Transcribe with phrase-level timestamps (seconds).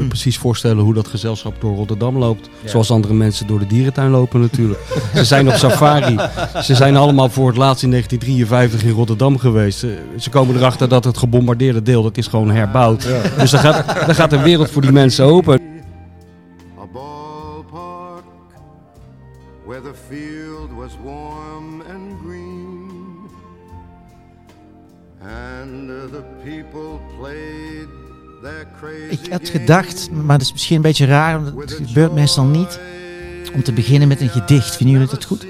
[0.00, 2.48] eh, precies voorstellen hoe dat gezelschap door Rotterdam loopt.
[2.64, 4.80] Zoals andere mensen door de dierentuin lopen natuurlijk.
[5.14, 6.18] ze zijn op safari.
[6.62, 9.78] Ze zijn allemaal voor het laatst in 1953 in Rotterdam geweest.
[9.78, 13.08] Ze, komen erachter dat het gebombardeerde deel, dat is gewoon herbouwd.
[13.38, 15.60] Dus dan gaat, dan gaat de wereld voor die mensen open.
[16.80, 18.24] A ballpark
[19.66, 22.90] where the field was warm and green,
[25.20, 28.01] and the people played
[29.10, 32.80] Ik had gedacht, maar dat is misschien een beetje raar, want het gebeurt meestal niet,
[33.54, 34.76] om te beginnen met een gedicht.
[34.76, 35.46] Vinden jullie dat goed?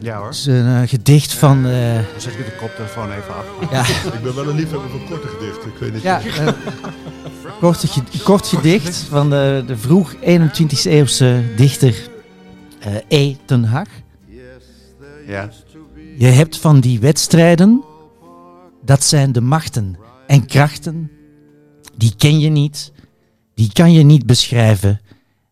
[0.00, 0.26] Ja hoor.
[0.26, 1.66] Het is een eh, gedicht van...
[1.66, 3.44] eh, Dan zet ik de koptelefoon even af.
[3.72, 5.68] ja, Ik ben wel een liefhebber van korte gedichten.
[5.68, 6.02] Ik weet niet.
[6.02, 6.48] ja eh,
[7.60, 11.94] kort, ge- kort gedicht van de, de vroeg 21e eeuwse dichter
[12.78, 13.36] eh E.
[13.44, 13.88] ten Hag.
[15.26, 15.50] Ja.
[16.16, 17.82] Je hebt van die wedstrijden,
[18.84, 21.10] dat zijn de machten en krachten,
[21.98, 22.92] die ken je niet,
[23.54, 25.00] die kan je niet beschrijven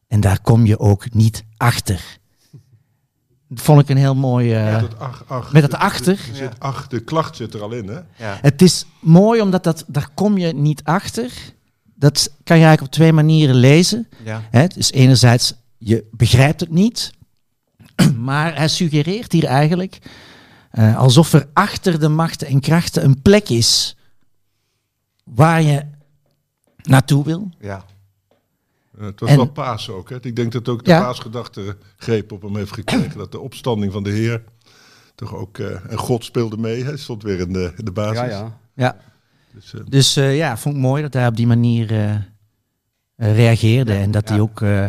[0.09, 2.19] en daar kom je ook niet achter.
[3.48, 4.55] Dat vond ik een heel mooi...
[4.55, 6.12] eh, Met het ach, ach, met het achter.
[6.28, 7.94] Er zit, ach, de klacht zit er al in, hè?
[8.16, 8.38] Ja.
[8.41, 11.30] Het is mooi omdat dat, daar kom je niet achter.
[11.94, 14.08] Dat kan je eigenlijk op twee manieren lezen.
[14.25, 14.42] Ja.
[14.50, 17.10] Hè, dus enerzijds, je begrijpt het niet,
[18.16, 19.98] maar hij suggereert hier eigenlijk
[20.70, 23.97] eh, alsof er achter de machten en krachten een plek is
[25.25, 25.83] waar je
[26.89, 27.48] naartoe wil.
[27.61, 27.84] ja.
[28.98, 30.11] Eh, Het was En- wel paas ook.
[30.11, 30.17] Hè?
[30.20, 31.01] Ik denk dat ook de Ja.
[31.01, 33.19] paasgedachte greep op hem heeft gekregen.
[33.19, 34.43] Dat de opstanding van de Heer
[35.15, 35.59] toch ook...
[35.59, 36.84] eh, en God speelde mee.
[36.84, 38.17] Hij stond weer in de, in de basis.
[38.19, 38.59] Ja, ja.
[38.75, 38.97] Ja.
[39.55, 42.25] Dus, eh, Dus eh, ja, vond ik mooi dat hij op die manier
[43.17, 43.93] reageerde.
[43.95, 44.84] en dat hij ook, eh,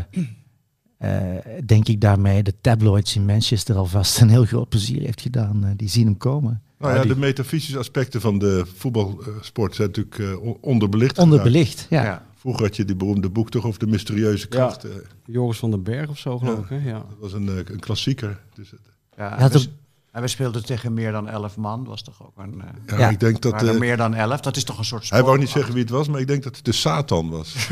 [0.97, 5.73] eh, denk ik daarmee, de tabloids in Manchester alvast een heel groot plezier heeft gedaan.
[5.75, 6.61] Die zien hem komen.
[6.77, 11.17] Nou ja, die- de metafysische aspecten van de voetbalsport zijn natuurlijk eh, on- onderbelicht.
[11.17, 12.03] Onderbelicht, ja.
[12.03, 12.25] Ja.
[12.35, 14.83] Vroeger had je die beroemde boek toch over de mysterieuze kracht.
[14.83, 14.91] eh,
[15.25, 16.75] Joris van den Berg of zo geloof Ja.
[16.75, 16.81] ik.
[16.83, 16.89] Hè?
[16.89, 16.93] Ja.
[16.93, 18.39] dat was een, eh, een klassieker.
[18.53, 18.79] Dus, het-
[19.17, 19.71] Ja, Hij had en, we, ook-
[20.11, 21.83] en we speelden tegen meer dan elf man.
[21.85, 22.61] was toch ook een...
[22.87, 23.09] ja, Ja.
[23.09, 23.79] ik denk dat...
[23.79, 24.39] meer dan elf.
[24.39, 26.43] Dat is toch een soort hij wou niet zeggen wie het was, maar ik denk
[26.43, 27.55] dat het de Satan was.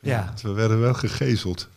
[0.00, 0.34] ja.
[0.42, 1.68] We werden wel gegezeld.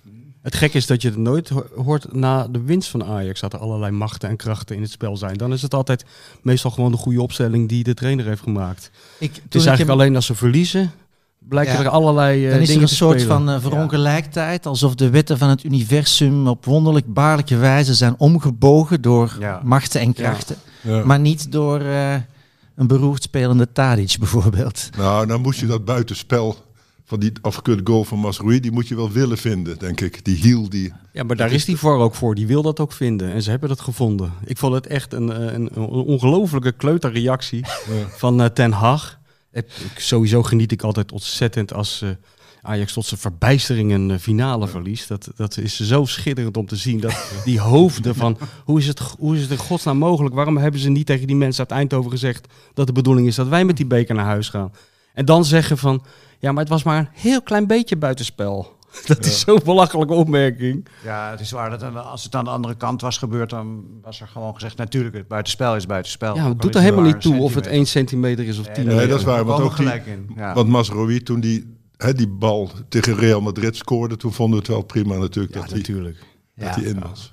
[0.42, 3.40] Het gek is dat je het nooit ho- hoort na de winst van Ajax.
[3.40, 5.38] Dat er allerlei machten en krachten in het spel zijn.
[5.38, 6.06] Dan is het altijd
[6.42, 8.92] meestal gewoon de goede opstelling die de trainer heeft gemaakt.
[9.20, 10.92] Ik, Het is eigenlijk alleen als ze verliezen,
[11.40, 11.80] blijken Ja.
[11.80, 13.38] er allerlei eh Dan is er een soort spelen.
[13.38, 19.02] van eh, verongelijktijd, alsof de wetten van het universum op wonderlijk baarlijke wijze zijn omgebogen
[19.02, 19.62] door Ja.
[19.64, 20.56] machten en krachten.
[20.82, 21.06] Ja.
[21.06, 22.14] Maar niet door eh,
[22.76, 24.90] een beroerd spelende Tadic bijvoorbeeld.
[24.98, 26.56] Nou, dan moest je dat buitenspel
[27.12, 30.26] van die afgekeurde goal van Masroei, die moet je wel willen vinden, denk ik.
[30.26, 30.94] Die hiel, die...
[31.14, 32.36] Ja, maar daar is die voor ook voor.
[32.36, 33.32] Die wil dat ook vinden.
[33.32, 34.34] En ze hebben dat gevonden.
[34.46, 37.66] Ik vond het echt een, eh, een, een ongelofelijke kleuterreactie
[38.24, 39.20] van eh, Ten Hag.
[39.52, 39.66] Ik,
[39.98, 42.10] sowieso geniet ik altijd ontzettend als eh,
[42.62, 45.08] Ajax tot zijn verbijstering een finale verliest.
[45.08, 47.00] Dat, dat is zo schitterend om te zien.
[47.00, 50.36] Dat die hoofden van, hoe is, het, hoe is het in godsnaam mogelijk?
[50.36, 53.48] Waarom hebben ze niet tegen die mensen uit Eindhoven gezegd dat de bedoeling is dat
[53.48, 54.72] wij met die beker naar huis gaan?
[55.14, 56.04] En dan zeggen van,
[56.42, 58.80] ja, maar het was maar een heel klein beetje buitenspel.
[59.08, 60.88] Dat is zo'n belachelijke opmerking.
[61.04, 64.22] Ja, het is waar dat als het aan de andere kant was gebeurd, dan was
[64.22, 66.36] er gewoon gezegd, natuurlijk, het buitenspel is buitenspel.
[66.36, 67.72] Ja, het doet er helemaal niet toe of het centimeter.
[67.72, 70.30] 1 centimeter is of 10 Nee, Nee, dat is waar, want ook die- gelijk in.
[70.36, 70.54] Ja.
[70.54, 74.74] Want Masrowi, toen die, hè, die bal tegen Real Madrid scoorde, toen vonden we het
[74.74, 76.18] wel prima natuurlijk Ja, dat hij natuurlijk.
[76.56, 77.32] dat hij in was.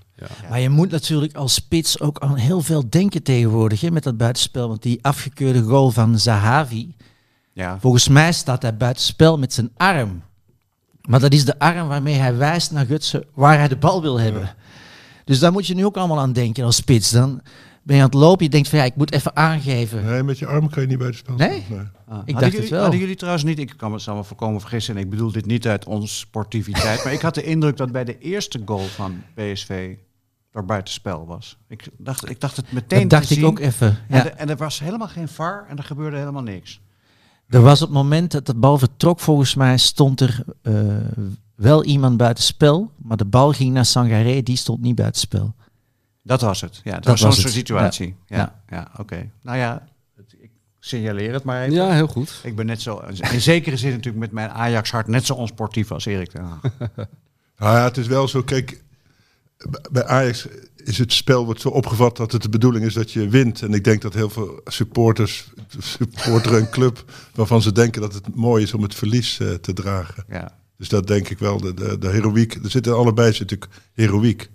[0.51, 4.17] Maar je moet natuurlijk als spits ook aan heel veel denken tegenwoordig hè, met dat
[4.17, 4.69] buitenspel.
[4.69, 6.95] Want die afgekeurde goal van Zahavi,
[7.59, 7.79] ja.
[7.81, 10.23] volgens mij staat hij buitenspel met zijn arm.
[11.09, 14.21] Maar dat is de arm waarmee hij wijst naar Gutsen waar hij de bal wil
[14.21, 14.55] hebben.
[15.25, 17.11] Dus daar moet je nu ook allemaal aan denken als spits.
[17.11, 17.41] Dan
[17.83, 20.05] ben je aan het lopen, je denkt van ja, ik moet even aangeven.
[20.05, 21.63] Nee, met je arm kan je niet bij de spel Nee?
[21.67, 21.93] staan.
[22.09, 22.19] Ah.
[22.25, 22.81] Ik Hadden dacht jullie, het wel.
[22.81, 25.47] Hadden jullie trouwens niet, ik kan me zal me voorkomen vergissen, en ik bedoel dit
[25.47, 29.23] niet uit ons sportiviteit, maar ik had de indruk dat bij de eerste goal van
[29.35, 29.95] PSV
[30.53, 31.59] er buitenspel was.
[31.69, 33.49] Ik dacht, ik dacht het meteen Dat dacht te ik zien.
[33.49, 33.99] ook even.
[34.09, 36.81] En, en er was helemaal geen VAR en er gebeurde helemaal niks.
[37.49, 40.75] Er was op het moment dat de bal vertrok, volgens mij stond er eh,
[41.55, 42.91] wel iemand buitenspel.
[42.97, 45.55] Maar de bal ging naar Sangaré, die stond niet buitenspel.
[46.23, 46.81] Dat was het.
[46.85, 48.17] Ja, dat, Dat was zo'n soort situatie.
[48.27, 48.55] Ja, Ja.
[48.69, 48.89] ja.
[48.99, 49.31] oké.
[49.43, 50.51] Nou ja, het- ik
[50.81, 51.75] signaleer het maar even.
[51.75, 52.41] Ja, heel goed.
[52.43, 53.03] Ik ben net zo,
[53.33, 56.33] in zekere zin natuurlijk met mijn Ajax-hart net zo onsportief als Erik.
[57.59, 58.83] Nou ja, het is wel zo, kijk,
[59.91, 60.47] bij Ajax
[60.89, 63.63] is het spel wordt zo opgevat dat het de bedoeling is dat je wint.
[63.63, 67.05] En ik denk dat heel veel supporters, supporteren een club
[67.35, 70.25] waarvan ze denken dat het mooi is om het verlies eh, te dragen.
[70.29, 70.59] Ja.
[70.77, 73.71] Dus dat denk ik wel, de, de, de heroïek, er zit in allebei zit natuurlijk
[73.93, 74.51] heroïek.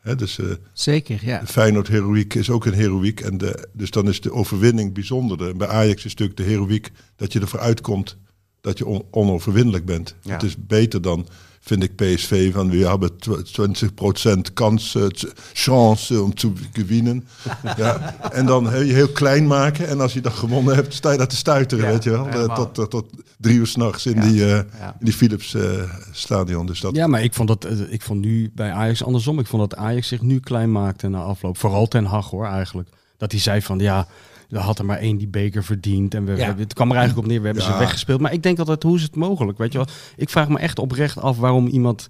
[0.00, 1.46] Hè, dus eh, Zeker, ja.
[1.46, 3.20] Feyenoord heroïek is ook een heroïek.
[3.20, 5.48] En de, dus dan is de overwinning bijzonder.
[5.48, 8.16] En bij Ajax is natuurlijk de heroïek dat je ervoor uitkomt
[8.60, 10.14] dat je on- onoverwinnelijk bent.
[10.22, 10.32] Ja.
[10.32, 11.26] Het is beter dan,
[11.60, 16.52] vind ik, PSV van we hebben tw- 20% kans, eh, t- chance om te
[16.86, 17.28] winnen.
[17.76, 18.16] ja.
[18.32, 19.88] En dan heel, je heel klein maken.
[19.88, 22.28] En als je dan gewonnen hebt, sta je daar te stuiteren, Ja, weet je wel.
[22.28, 23.06] Eh, tot, tot, tot
[23.38, 24.20] drie uur s'nachts in, Ja.
[24.22, 24.96] die, eh, Ja.
[24.98, 25.82] in die Philips eh,
[26.12, 26.66] stadion.
[26.66, 29.38] Dus dat, Ja, maar ik vond, dat, eh, ik vond nu bij Ajax andersom.
[29.38, 31.58] Ik vond dat Ajax zich nu klein maakte na afloop.
[31.58, 32.88] Vooral Ten Hag hoor eigenlijk.
[33.16, 34.06] Dat hij zei van ja,
[34.48, 36.14] we had er maar één die beker verdiend.
[36.14, 36.54] En we, Ja.
[36.54, 37.72] we- het kwam er eigenlijk op neer, we hebben Ja.
[37.72, 38.20] ze weggespeeld.
[38.20, 39.58] Maar ik denk altijd, hoe is het mogelijk?
[39.58, 39.86] Weet je wel?
[40.16, 42.08] Ik vraag me echt oprecht af waarom iemand...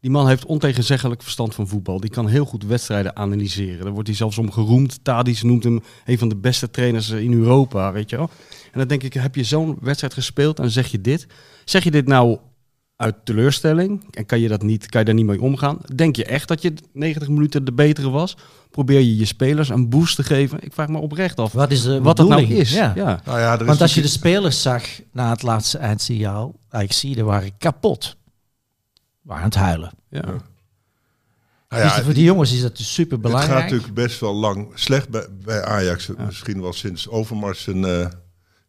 [0.00, 2.00] Die man heeft ontegenzeggelijk verstand van voetbal.
[2.00, 3.84] Die kan heel goed wedstrijden analyseren.
[3.84, 4.98] Daar wordt hij zelfs om geroemd.
[5.04, 8.30] Tadis noemt hem een van de beste trainers in Europa, weet je wel.
[8.72, 11.26] En dan denk ik, heb je zo'n wedstrijd gespeeld en zeg je dit.
[11.64, 12.38] Zeg je dit nou
[13.00, 15.78] uit teleurstelling en kan je, dat niet, kan je daar niet mee omgaan?
[15.94, 18.36] Denk je echt dat je 90 minuten de betere was?
[18.70, 20.58] Probeer je je spelers een boost te geven?
[20.62, 22.72] Ik vraag me oprecht af Wat is de wat dat nou is.
[22.72, 22.92] Ja.
[22.94, 23.20] Ja.
[23.24, 26.92] Nou ja, er is Want als je de spelers zag na het laatste eindsignaal, ik
[26.92, 28.16] zie, die waren kapot.
[29.22, 29.90] Waren aan het huilen.
[30.08, 30.24] Ja.
[31.68, 33.62] Nou ja, dus voor die jongens is dat dus super Het gaat belangrijk.
[33.62, 36.10] natuurlijk best wel lang slecht bij, bij Ajax.
[36.26, 38.06] Misschien wel sinds Overmars zijn, eh,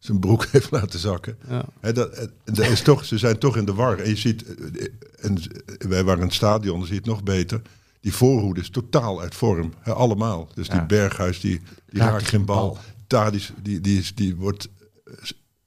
[0.04, 1.38] zijn broek heeft laten zakken.
[1.48, 1.92] Ja.
[1.92, 3.98] Dat, eh, dat is toch, ze zijn toch in de war.
[3.98, 4.86] En je ziet, eh,
[5.20, 5.38] en
[5.78, 7.62] wij waren in het stadion, dan zie je het nog beter.
[8.00, 9.72] Die voorhoede is totaal uit vorm.
[9.84, 10.48] Allemaal.
[10.54, 10.86] Dus die.
[10.86, 12.68] Berghuis, die, die Raakt raakt geen bal.
[12.68, 12.78] bal.
[13.06, 14.68] Tadis, die, die, is, die wordt
[15.04, 15.14] eh,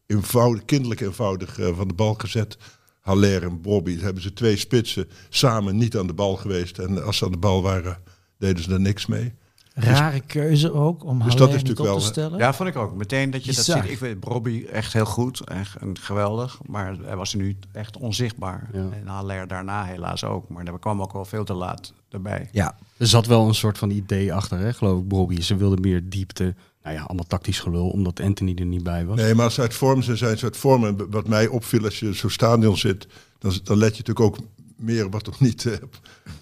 [0.05, 2.57] eenvoudig, kinderlijk eenvoudig van de bal gezet.
[2.99, 6.77] Haller en Bobby, hebben ze twee spitsen samen niet aan de bal geweest.
[6.77, 7.97] En als ze aan de bal waren,
[8.37, 9.33] deden ze er niks mee.
[9.75, 12.39] Rare keuze ook om Dus dus dat is natuurlijk te wel, stellen.
[12.39, 12.95] Ja, vond ik ook.
[12.95, 13.89] Meteen dat je dat ziet.
[13.89, 16.59] Ik weet Robbie echt heel goed en, en geweldig.
[16.65, 18.69] Maar hij was nu echt onzichtbaar.
[18.73, 18.79] Ja.
[18.79, 20.49] En Haller daarna helaas ook.
[20.49, 22.49] Maar daar kwam ook wel veel te laat erbij.
[22.51, 22.75] Ja.
[22.97, 25.41] Er zat wel een soort van idee achter, hè, geloof ik, Bobby.
[25.41, 26.55] Ze wilden meer diepte.
[26.83, 29.17] Nou ja, allemaal tactisch gelul, omdat Anthony er niet bij was.
[29.17, 30.85] Nee, maar als ze uit vorm zijn, zijn ze uit vorm.
[30.85, 33.07] En wat mij opviel als je zo'n stadion zit,
[33.39, 34.37] dan, dan let je natuurlijk ook
[34.75, 35.73] meer wat er niet eh,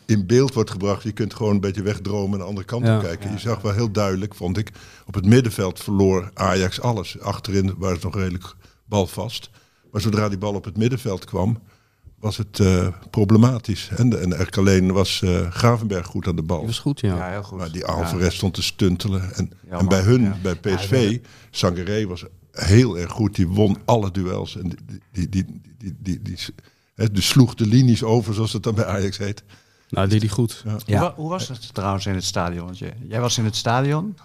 [0.06, 1.03] in beeld wordt gebracht.
[1.03, 2.95] Je kunt gewoon een beetje wegdromen en de andere kant Ja.
[2.97, 3.31] op kijken.
[3.31, 4.71] Je zag wel heel duidelijk, vond ik,
[5.06, 7.19] op het middenveld verloor Ajax alles.
[7.19, 9.50] Achterin waren ze nog redelijk balvast.
[9.91, 11.59] Maar zodra die bal op het middenveld kwam,
[12.19, 13.89] was het eh, problematisch.
[13.95, 16.57] En, en eigenlijk alleen was eh, Gravenberg goed aan de bal.
[16.57, 17.15] Die was goed, ja.
[17.15, 17.57] Ja, heel goed.
[17.57, 17.85] Maar die Ja.
[17.88, 19.33] Alvarez stond te stuntelen.
[19.33, 20.38] En, en bij hun, ja.
[20.41, 21.19] bij PSV,
[21.51, 23.35] Sangaré was heel erg goed.
[23.35, 24.57] Die won alle duels.
[24.57, 24.80] En die,
[25.12, 25.45] die, die,
[25.77, 26.38] die, die, die,
[26.95, 29.44] hè, die sloeg de linies over, zoals het dan bij Ajax heet.
[29.90, 30.63] Nou, deed hij goed.
[30.86, 31.00] Ja.
[31.00, 32.75] Hoe, hoe was het trouwens in het stadion?
[33.07, 34.16] Jij was in het stadion.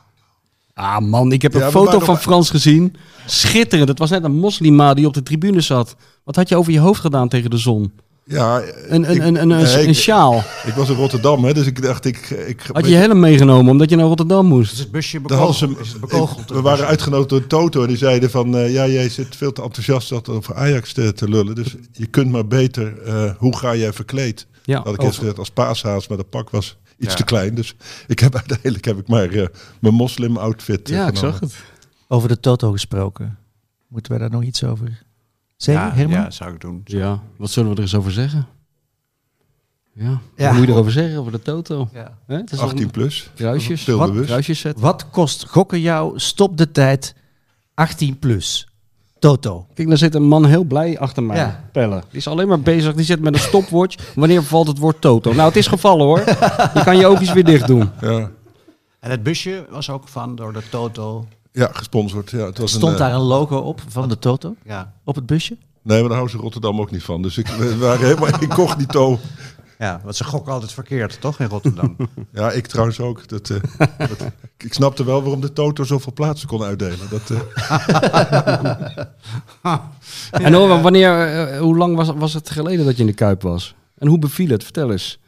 [0.75, 2.97] Ah man, ik heb een foto van nog- Frans gezien.
[3.26, 3.88] Schitterend.
[3.88, 5.97] Het was net een moslima die op de tribune zat.
[6.25, 7.93] Wat had je over je hoofd gedaan tegen de zon?
[8.30, 10.36] Ja, Een, een, ik- een, een, nee, een ik- sjaal.
[10.66, 12.30] Ik was in Rotterdam, hè, dus ik dacht, ik...
[12.30, 14.72] ik Had je je helm meegenomen omdat je naar Rotterdam moest?
[14.72, 15.54] Is het busje bekogeld?
[15.56, 16.40] ze, Is het bekogeld?
[16.40, 18.56] ik- we waren uitgenodigd door Toto en die zeiden van...
[18.56, 21.54] eh, ja, jij zit veel te enthousiast dat over Ajax te, te lullen.
[21.54, 23.02] Dus je kunt maar beter...
[23.02, 24.46] eh, hoe ga jij verkleed?
[24.64, 27.14] Ja, had ik eerst gezegd als paashaas, maar dat pak was iets Ja.
[27.16, 27.54] te klein.
[27.54, 27.74] Dus
[28.06, 29.46] ik heb uiteindelijk heb ik maar eh,
[29.81, 31.38] mijn moslim-outfit eh, Ja, ik genomen.
[31.40, 31.58] zag het.
[32.08, 33.38] Over de Toto gesproken.
[33.88, 35.06] Moeten we daar nog iets over
[35.62, 36.19] zeggen, ja, Herman?
[36.19, 36.81] ja, zou ik doen.
[36.84, 38.46] Ja, wat zullen we er eens over zeggen?
[39.93, 40.46] Ja, Ja.
[40.49, 41.88] wat moet je erover zeggen over de Toto?
[41.93, 42.19] Ja.
[42.26, 42.37] Hè?
[42.37, 43.31] Het is al 18 plus.
[43.34, 43.82] Kruisjes.
[43.82, 44.08] Veel Wat?
[44.10, 44.26] bewust.
[44.28, 44.82] Kruisjes zetten.
[44.82, 46.19] Wat kost gokken jou?
[46.19, 47.14] Stop de tijd.
[47.75, 48.69] 18 plus.
[49.19, 49.66] Toto.
[49.75, 51.37] Kijk, daar zit een man heel blij achter mij.
[51.37, 51.65] Ja.
[51.72, 52.03] Pellen.
[52.08, 52.94] Die is alleen maar bezig.
[52.94, 54.15] Die zit met een stopwatch.
[54.15, 55.32] Wanneer valt het woord Toto?
[55.32, 56.19] Nou, het is gevallen hoor.
[56.74, 57.91] Je kan je oogjes weer dicht doen.
[58.00, 58.31] Ja.
[59.00, 61.27] En het busje was ook van door de Toto.
[61.58, 62.31] Ja, gesponsord.
[62.31, 64.55] Ja, het was Stond een, eh, daar een logo op van de Toto?
[64.65, 64.93] Ja.
[65.05, 65.56] Op het busje?
[65.82, 67.22] Nee, maar daar houden ze Rotterdam ook niet van.
[67.22, 69.19] Dus ik, we waren helemaal incognito.
[69.79, 71.96] ja, want ze gokken altijd verkeerd, toch, in Rotterdam?
[72.32, 73.29] Ja, ik trouwens ook.
[73.29, 73.56] Dat, eh,
[73.98, 74.24] dat-
[74.58, 76.98] ik snapte wel waarom de Toto zoveel plaatsen kon uitdelen.
[77.10, 77.41] Dat, eh,
[80.31, 83.74] En hoor, wanneer, hoe lang was, was het geleden dat je in de Kuip was?
[83.98, 84.65] En hoe beviel het?
[84.65, 85.19] Vertel eens.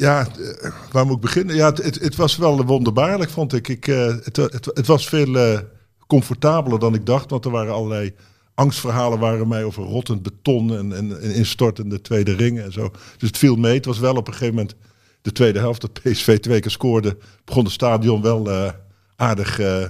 [0.00, 1.56] Ja, eh, waar moet ik beginnen?
[1.56, 3.68] Ja, het, het, het was wel wonderbaarlijk, vond ik.
[3.68, 5.58] ik eh, het, het, het was veel eh,
[6.06, 7.30] comfortabeler dan ik dacht.
[7.30, 8.14] Want er waren allerlei
[8.54, 12.90] angstverhalen waren mij over rottend beton en, en, en instortende tweede ringen en zo.
[13.18, 13.74] Dus het viel mee.
[13.74, 14.74] Het was wel op een gegeven moment
[15.22, 17.16] de tweede helft dat PSV twee keer scoorde.
[17.44, 18.72] Begon het stadion wel eh,
[19.16, 19.84] aardig eh,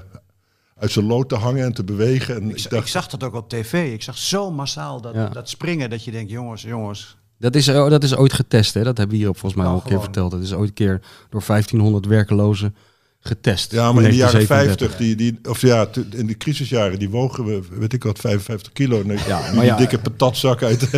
[0.79, 2.35] uit zijn lood te hangen en te bewegen.
[2.35, 3.93] En ik, dacht, ik zag dat ook op tv.
[3.93, 5.29] Ik zag zo massaal dat, Ja.
[5.29, 7.17] dat springen dat je denkt, jongens, jongens.
[7.40, 8.82] Dat is, oh, dat is ooit getest, hè?
[8.82, 10.30] dat hebben we hier op volgens mij Ja, al een keer verteld.
[10.30, 12.75] Dat is ooit een keer door 1500 werkelozen
[13.20, 13.73] getest.
[13.73, 14.88] Ja, maar in de jaren 1937.
[14.88, 18.73] 50, die, die, of ja, in de crisisjaren, die wogen we, weet ik wat, 55
[18.73, 19.02] kilo.
[19.04, 19.76] Nee, Ja, die, maar ja.
[19.76, 20.88] dikke patatzak uit,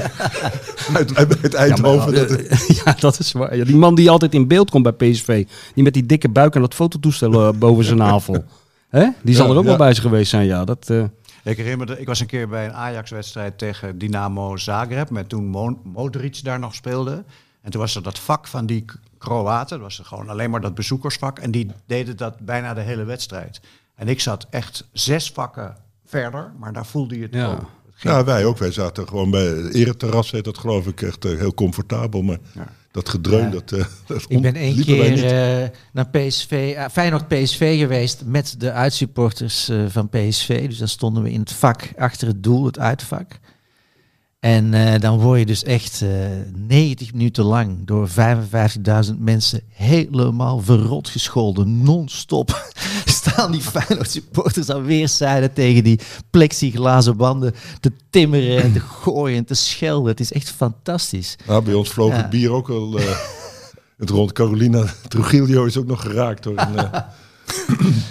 [0.94, 2.12] uit, uit, uit Ja, Eindhoven.
[2.12, 3.56] maar, dat, eh, ja, dat is waar.
[3.56, 5.46] Ja, die man die altijd in beeld komt bij PSV.
[5.74, 8.44] Die met die dikke buik en dat fototoestel eh, boven zijn navel.
[8.88, 9.06] Hè?
[9.22, 9.68] Die zal Ja, er ook ja.
[9.68, 10.64] wel bij zijn geweest zijn, ja.
[10.64, 11.04] Dat, eh,
[11.42, 15.46] Ik herinner me, ik was een keer bij een Ajax-wedstrijd tegen Dynamo Zagreb, met toen
[15.46, 17.24] Mo- Modric daar nog speelde.
[17.62, 18.84] En toen was er dat vak van die
[19.18, 21.38] Kroaten, dat was er gewoon alleen maar dat bezoekersvak.
[21.38, 23.60] En die deden dat bijna de hele wedstrijd.
[23.94, 27.70] En ik zat echt zes vakken verder, maar daar voelde je het ook.
[27.96, 28.58] Ja, wij ook.
[28.58, 32.22] Wij zaten gewoon bij het ereterras, heet dat geloof ik, echt eh, heel comfortabel.
[32.22, 32.66] Maar Ja.
[32.92, 33.50] Dat gedreun, Ja.
[33.50, 38.54] dat, eh, dat Ik ben één keer eh, naar PSV, eh, Feyenoord PSV geweest met
[38.58, 40.68] de uitsupporters van PSV.
[40.68, 43.38] Dus dan stonden we in het vak achter het doel, het uitvak.
[44.40, 44.70] En
[45.00, 46.08] dan word je dus echt eh
[46.54, 51.82] 90 minuten lang door 55.000 mensen helemaal verrot gescholden.
[51.82, 52.70] Non-stop
[53.30, 56.00] staan die Feyenoord supporters aan weerszijden tegen die
[56.30, 60.10] plexiglazen wanden te timmeren en te gooien en te schelden.
[60.10, 61.36] Het is echt fantastisch.
[61.46, 62.16] Nou, bij ons vloog Ja.
[62.16, 63.04] het bier ook al eh,
[63.96, 64.32] het rond.
[64.32, 67.00] Carolina Trujillo is ook nog geraakt door een eh,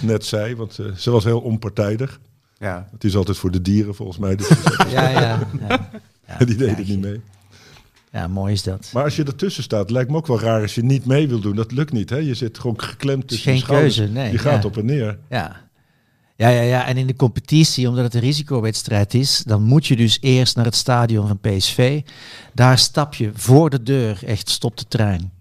[0.02, 2.20] net zij, want eh, ze was heel onpartijdig.
[2.58, 2.88] Ja.
[2.92, 5.48] Het is altijd voor de dieren volgens mij, dus die Ja, ja.
[5.68, 5.90] ja.
[6.38, 7.20] Ja, die deden ja, niet mee.
[8.12, 8.90] Ja, mooi is dat.
[8.92, 11.40] Maar als je ertussen staat, lijkt me ook wel raar als je niet mee wil
[11.40, 11.56] doen.
[11.56, 12.16] Dat lukt niet, hè?
[12.16, 14.68] Je zit gewoon geklemd tussen geen keuze, nee, Je gaat ja.
[14.68, 15.18] op en neer.
[15.28, 15.70] Ja.
[16.36, 16.86] Ja, ja, ja.
[16.86, 20.64] En in de competitie, omdat het een risicowedstrijd is, dan moet je dus eerst naar
[20.64, 22.02] het stadion van PSV.
[22.54, 25.32] Daar stap je voor de deur, echt stopt de trein.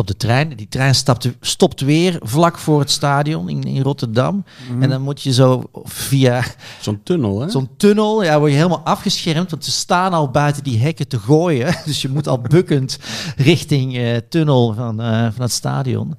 [0.00, 0.48] Op de trein.
[0.56, 4.44] Die trein stapt, stopt weer vlak voor het stadion in, in Rotterdam.
[4.70, 4.82] Mhm.
[4.82, 6.44] En dan moet je zo via
[6.80, 7.50] Zo'n tunnel, hè?
[7.50, 11.18] zo'n tunnel, ja, word je helemaal afgeschermd, want ze staan al buiten die hekken te
[11.18, 11.74] gooien.
[11.84, 12.98] Dus je moet al bukkend
[13.36, 16.14] richting eh tunnel van, eh, van het stadion.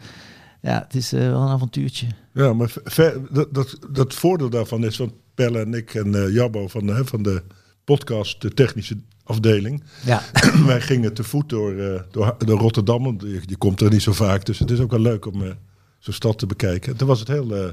[0.62, 2.08] Ja, het is eh, wel een avontuurtje.
[2.34, 6.34] Ja, maar ver- dat, dat, dat voordeel daarvan is, want Pelle en ik en eh
[6.34, 7.44] Jabbo van, de- hè, van de
[7.84, 8.98] podcast, de technische
[9.32, 10.22] afdeling, Ja,
[10.66, 13.04] wij gingen te voet door, eh, door, door Rotterdam.
[13.04, 15.44] Want je, je komt er niet zo vaak, dus het is ook wel leuk om
[15.44, 15.52] eh,
[16.00, 16.98] zo'n stad te bekijken.
[16.98, 17.72] Toen was het heel, eh,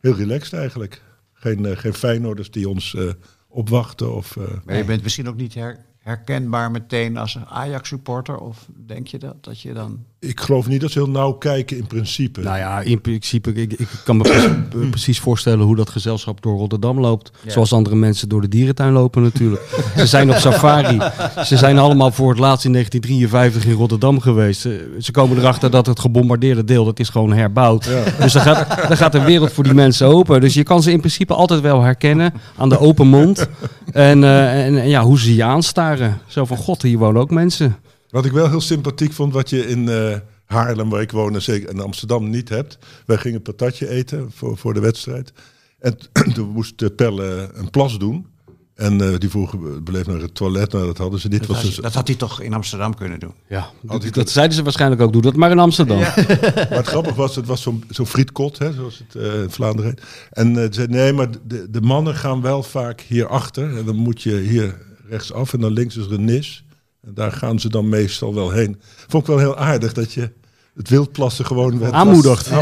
[0.00, 1.02] heel relaxed eigenlijk.
[1.32, 3.08] Geen, eh, geen Feyenoorders die ons eh,
[3.48, 4.14] opwachten.
[4.14, 8.36] Of, eh, Maar je bent misschien ook niet her- herkenbaar meteen als een Ajax-supporter?
[8.38, 10.04] Of denk je dat, dat je dan...
[10.28, 12.40] ik geloof niet dat ze heel nauw kijken in principe.
[12.40, 16.56] Nou ja, in principe, ik, ik kan me pre- precies voorstellen hoe dat gezelschap door
[16.56, 17.30] Rotterdam loopt.
[17.46, 19.62] Zoals andere mensen door de dierentuin lopen natuurlijk.
[19.96, 20.98] Ze zijn op safari.
[21.44, 24.60] Ze zijn allemaal voor het laatst in 1953 in Rotterdam geweest.
[24.60, 27.88] Ze, ze komen erachter dat het gebombardeerde deel, dat is gewoon herbouwd.
[28.20, 30.40] Dus dan gaat, dan gaat de wereld voor die mensen open.
[30.40, 33.48] Dus je kan ze in principe altijd wel herkennen aan de open mond.
[33.92, 36.18] En, eh, en, en ja, hoe ze je aanstaren.
[36.26, 37.76] Zo van, god, hier wonen ook mensen.
[38.14, 41.42] Wat ik wel heel sympathiek vond, wat je in eh, Haarlem, waar ik woon, en
[41.42, 42.78] zeker in Amsterdam niet hebt.
[43.06, 45.32] Wij gingen patatje eten voor, voor de wedstrijd.
[45.78, 45.98] En
[46.34, 48.26] toen moest eh, Pelle een plas doen.
[48.74, 50.72] En eh, die vroeg, beleefd naar het toilet.
[50.72, 51.38] Nou, dat hadden ze niet.
[51.38, 53.34] Dat Was had, dus, dat had hij toch in Amsterdam kunnen doen?
[53.48, 55.12] Ja, dat, dat zeiden ze waarschijnlijk ook.
[55.12, 55.98] Doe dat maar in Amsterdam.
[56.00, 59.90] maar het grappige was, het was zo'n zo'n frietkot, hè, zoals het eh, in Vlaanderen
[59.90, 60.06] heet.
[60.30, 63.76] En ze zei, nee, maar de, de mannen gaan wel vaak hierachter.
[63.76, 64.78] En dan moet je hier
[65.08, 66.63] rechtsaf en dan links is er een nis.
[67.06, 68.80] En daar gaan ze dan meestal wel heen.
[69.08, 70.30] Vond ik wel heel aardig dat je
[70.74, 71.78] het wildplassen gewoon...
[71.78, 72.46] werd- Aanmoedigt.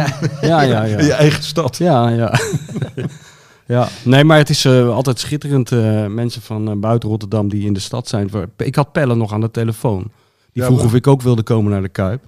[0.40, 0.84] Ja, ja, ja.
[0.84, 1.76] In je eigen stad.
[1.76, 2.34] Ja, ja.
[3.66, 3.88] ja.
[4.04, 5.72] Nee, maar het is eh, altijd schitterend.
[5.72, 8.30] eh, mensen van eh, buiten Rotterdam die in de stad zijn.
[8.56, 10.00] Ik had Pelle nog aan de telefoon.
[10.02, 10.10] Die
[10.52, 12.22] Ja, vroeg maar- of ik ook wilde komen naar de Kuip.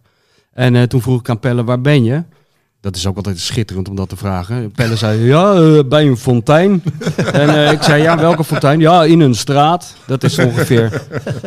[0.52, 2.22] En eh, toen vroeg ik aan Pelle, waar ben je?
[2.84, 4.72] Dat is ook altijd schitterend om dat te vragen.
[4.72, 6.82] Pelle zei, ja, eh, bij een fontein.
[7.32, 8.80] en eh, ik zei, ja, welke fontein?
[8.80, 9.94] Ja, in een straat.
[10.06, 11.02] Dat is ongeveer.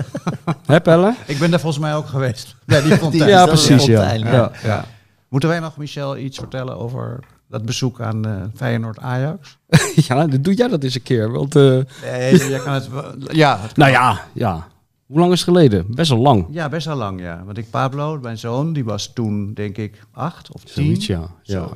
[0.65, 1.13] Hè, Pelle?
[1.25, 2.55] Ik ben daar volgens mij ook geweest.
[2.65, 3.29] Ja, die fontein.
[3.29, 3.99] Ja, precies, ja.
[3.99, 4.31] fontein, ja.
[4.31, 4.51] ja.
[4.63, 4.85] Ja.
[5.29, 9.57] Moeten wij nog, Michel, iets vertellen over dat bezoek aan eh, Feyenoord-Ajax?
[10.07, 11.31] Ja, dan doe jij dat eens een keer.
[11.31, 11.61] Want, eh,
[12.03, 12.89] Nee, jij kan het
[13.31, 13.83] Ja, het kan.
[13.83, 14.67] nou ja, ja.
[15.07, 15.85] Hoe lang is het geleden?
[15.95, 16.47] Best wel lang.
[16.49, 17.43] Ja, best wel lang, ja.
[17.45, 20.83] Want ik, Pablo, mijn zoon, die was toen, denk ik, acht of tien.
[20.83, 21.29] Zoiets, ja.
[21.43, 21.69] ja.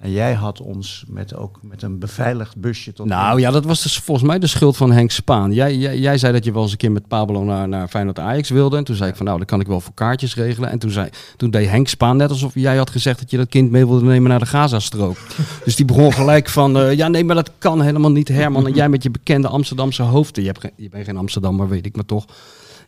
[0.00, 3.06] En jij had ons met, ook met een beveiligd busje tot...
[3.06, 5.52] Nou ja, dat was dus volgens mij de schuld van Henk Spaan.
[5.52, 8.18] Jij, jij, jij zei dat je wel eens een keer met Pablo naar, naar Feyenoord
[8.18, 8.76] Ajax wilde.
[8.76, 10.70] En toen zei ik van nou, dan kan ik wel voor kaartjes regelen.
[10.70, 13.48] En toen, zei, toen deed Henk Spaan net alsof jij had gezegd dat je dat
[13.48, 15.16] kind mee wilde nemen naar de Gazastrook.
[15.64, 18.66] dus die begon gelijk van, eh, ja nee, maar dat kan helemaal niet Herman.
[18.66, 20.42] En jij met je bekende Amsterdamse hoofden.
[20.42, 22.24] Je, hebt geen- je bent geen Amsterdammer, weet ik maar toch.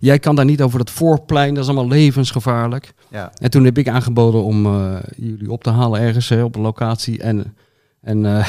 [0.02, 2.94] Jij kan daar niet over dat voorplein, dat is allemaal levensgevaarlijk.
[3.08, 3.32] Ja.
[3.38, 6.62] En toen heb ik aangeboden om eh, jullie op te halen ergens hè, op een
[6.62, 7.22] locatie.
[7.22, 7.56] En,
[8.00, 8.48] en eh,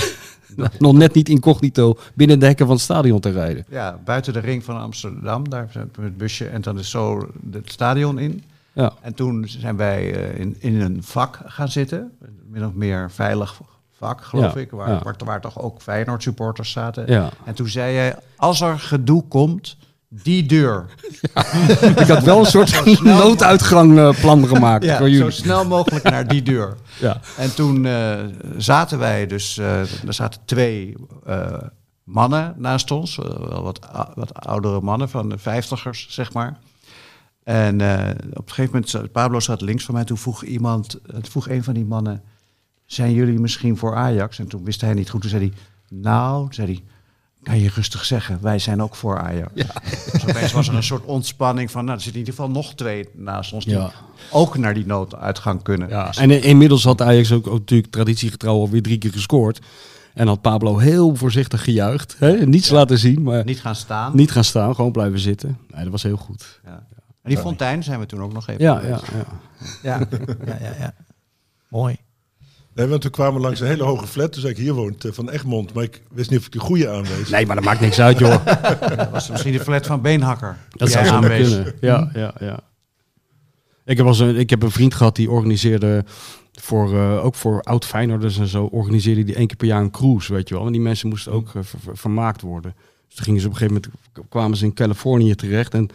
[0.80, 3.66] nog net niet incognito binnen de hekken van het stadion te rijden.
[3.70, 6.48] ja, buiten de ring van Amsterdam, daar met het busje.
[6.48, 8.44] En dan is zo het stadion in.
[8.74, 8.94] Ja.
[9.02, 12.12] En toen zijn wij eh, in, in een vak gaan zitten.
[12.22, 14.72] Een Min of meer veilig vak, geloof Ja, ik.
[14.72, 15.02] Waar, ja.
[15.04, 17.08] waar, waar toch ook Feyenoord supporters zaten.
[17.08, 17.30] Ja.
[17.46, 19.78] En toen zei jij, als er gedoe komt,
[20.24, 20.86] die deur.
[22.02, 25.32] Ik had wel een soort nooduitgangplan gemaakt Ja, voor zo jullie.
[25.32, 26.78] snel mogelijk naar die deur.
[27.00, 27.22] Ja.
[27.38, 28.20] En toen eh,
[28.58, 31.58] zaten wij dus, eh, er zaten twee eh,
[32.04, 33.80] mannen naast ons, eh, wel wat,
[34.16, 36.58] wat oudere mannen van de vijftigers, zeg maar.
[37.44, 41.18] En eh, op een gegeven moment, Pablo zat links van mij, toen vroeg iemand, eh,
[41.22, 42.22] vroeg een van die mannen,
[42.86, 44.40] zijn jullie misschien voor Ajax?
[44.40, 45.54] En toen wist hij niet goed, toen zei hij,
[46.00, 46.84] nou, zei hij,
[47.44, 49.52] kan je rustig zeggen, wij zijn ook voor Ajax.
[50.12, 52.76] Dus opeens was er een soort ontspanning van, nou, er zitten in ieder geval nog
[52.76, 53.92] twee naast ons die Ja.
[54.32, 55.90] ook naar die nooduitgang kunnen.
[55.90, 59.60] Ja, en in- inmiddels had Ajax ook, ook natuurlijk traditiegetrouw alweer drie keer gescoord.
[60.14, 62.16] En had Pablo heel voorzichtig gejuicht.
[62.20, 62.32] Hè?
[62.46, 63.46] Niets laten zien, maar niet.
[63.46, 64.28] Niet gaan staan.
[64.30, 65.58] gaan staan, gewoon blijven zitten.
[65.74, 66.60] Nee, dat was heel goed.
[66.66, 66.86] Ja.
[67.22, 69.04] En die fontein zijn we toen ook nog even Ja, geweest.
[69.12, 69.18] ja,
[69.84, 70.00] ja.
[70.00, 70.08] Ja,
[70.46, 70.94] ja, ja, ja.
[71.70, 71.98] Mooi.
[72.76, 74.32] Nee, want toen kwamen we langs een hele hoge flat.
[74.32, 75.74] Toen zei ik, hier woont eh, Van Egmond.
[75.74, 77.30] Maar ik wist niet of ik de goede aanwees.
[77.30, 78.46] Nee, maar dat maakt niks uit, joh.
[78.96, 80.58] Dat was misschien de flat van Beenhakker.
[80.70, 81.74] Dat zou zo kunnen.
[81.82, 82.60] Ja, ja, ja.
[83.86, 86.06] Ik heb, als een, ik heb een vriend gehad die organiseerde
[86.52, 89.92] voor, eh, ook voor oud Feyenoorders en zo, organiseerde die één keer per jaar een
[89.92, 90.66] cruise, weet je wel.
[90.66, 92.76] En die mensen moesten ook eh, ver- ver- vermaakt worden.
[93.08, 93.82] Dus toen gingen ze op een gegeven
[94.14, 95.90] moment, kwamen ze in Californië terecht en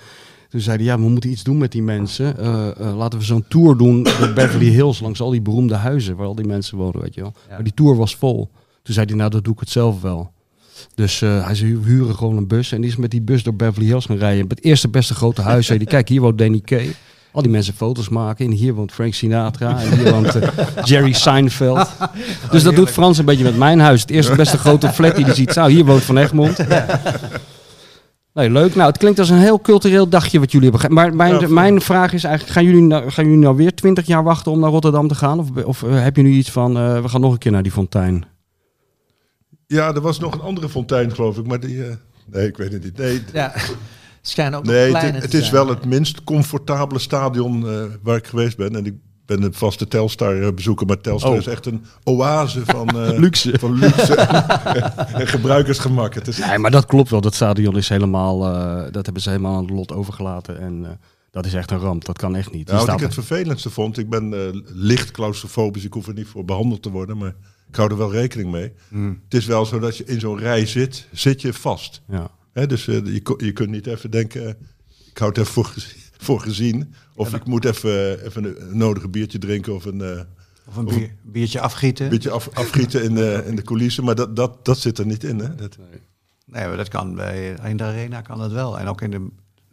[0.49, 2.39] toen zeiden ja, we moeten iets doen met die mensen.
[2.39, 6.17] Eh, eh, laten we zo'n tour doen door Beverly Hills, langs al die beroemde huizen
[6.17, 7.33] waar al die mensen wonen, weet je wel.
[7.49, 7.55] Ja.
[7.55, 8.51] Maar die tour was vol.
[8.83, 10.33] Toen zei hij, nou, dat doe ik het zelf wel.
[10.95, 12.73] Dus eh, hij zei, we huren gewoon een bus.
[12.73, 14.49] En die is met die bus door Beverly Hills gaan rijden.
[14.49, 15.67] Het eerste beste grote huis.
[15.67, 16.95] Zei hij, kijk, hier woont Danny Kay.
[17.33, 18.47] Al die mensen foto's maken.
[18.47, 19.81] En hier woont Frank Sinatra.
[19.81, 20.39] En hier woont
[20.85, 21.89] Jerry Seinfeld.
[22.51, 24.01] Dus dat doet Frans een beetje met mijn huis.
[24.01, 25.55] Het eerste beste grote flat die hij ziet.
[25.55, 26.57] Nou, hier woont Van Egmond.
[28.39, 28.75] Nee, leuk.
[28.75, 30.95] Nou, het klinkt als een heel cultureel dagje wat jullie hebben.
[30.95, 34.07] Maar mijn, Ja, mijn vraag is eigenlijk, gaan jullie, nou, gaan jullie nou weer twintig
[34.07, 35.39] jaar wachten om naar Rotterdam te gaan?
[35.39, 37.63] Of, of eh, heb je nu iets van, eh, we gaan nog een keer naar
[37.63, 38.25] die fontein?
[39.67, 41.47] Ja, er was nog een andere fontein, geloof ik.
[41.47, 41.85] Maar die...
[41.85, 41.95] eh,
[42.27, 42.97] nee, ik weet het niet.
[42.97, 43.53] Nee, Ja,
[44.23, 45.53] schijnen ook nee het, is zijn.
[45.53, 48.77] wel het minst comfortabele stadion eh, waar ik geweest ben.
[48.77, 48.95] En ik
[49.29, 50.87] ben een vaste Telstar-bezoeker.
[50.87, 51.37] Maar Telstar Oh.
[51.37, 53.59] is echt een oase van, eh, Luxe.
[53.59, 54.15] van luxe
[55.21, 56.15] en gebruikersgemak.
[56.15, 57.21] Het is, Nee, maar dat klopt wel.
[57.21, 60.61] Dat stadion is helemaal, eh, dat hebben ze helemaal aan het lot overgelaten.
[60.61, 60.91] En eh,
[61.31, 62.05] dat is echt een ramp.
[62.05, 62.67] Dat kan echt niet.
[62.71, 66.27] Nou, wat ik het vervelendste vond, ik ben eh, licht claustrofobisch, ik hoef er niet
[66.29, 67.35] voor behandeld te worden, maar
[67.69, 68.73] ik hou er wel rekening mee.
[68.89, 69.21] Hmm.
[69.25, 72.03] Het is wel zo dat je in zo'n rij zit, zit je vast.
[72.09, 72.31] ja.
[72.53, 74.53] Hè, dus eh, je, je kunt niet even denken, eh,
[75.11, 75.75] ik hou het even voor,
[76.19, 76.95] voor gezien.
[77.15, 80.21] Of ik moet even, even een, een nodige biertje drinken of een eh,
[80.69, 82.09] Of een bier- biertje afgieten.
[82.09, 84.05] beetje af, afgieten in de, in de coulissen.
[84.05, 85.39] Maar dat, dat, dat zit er niet in.
[85.39, 85.55] Hè?
[85.55, 85.79] Dat,
[86.51, 88.79] Nee, maar dat kan bij in de arena kan dat wel.
[88.79, 89.27] En ook in de,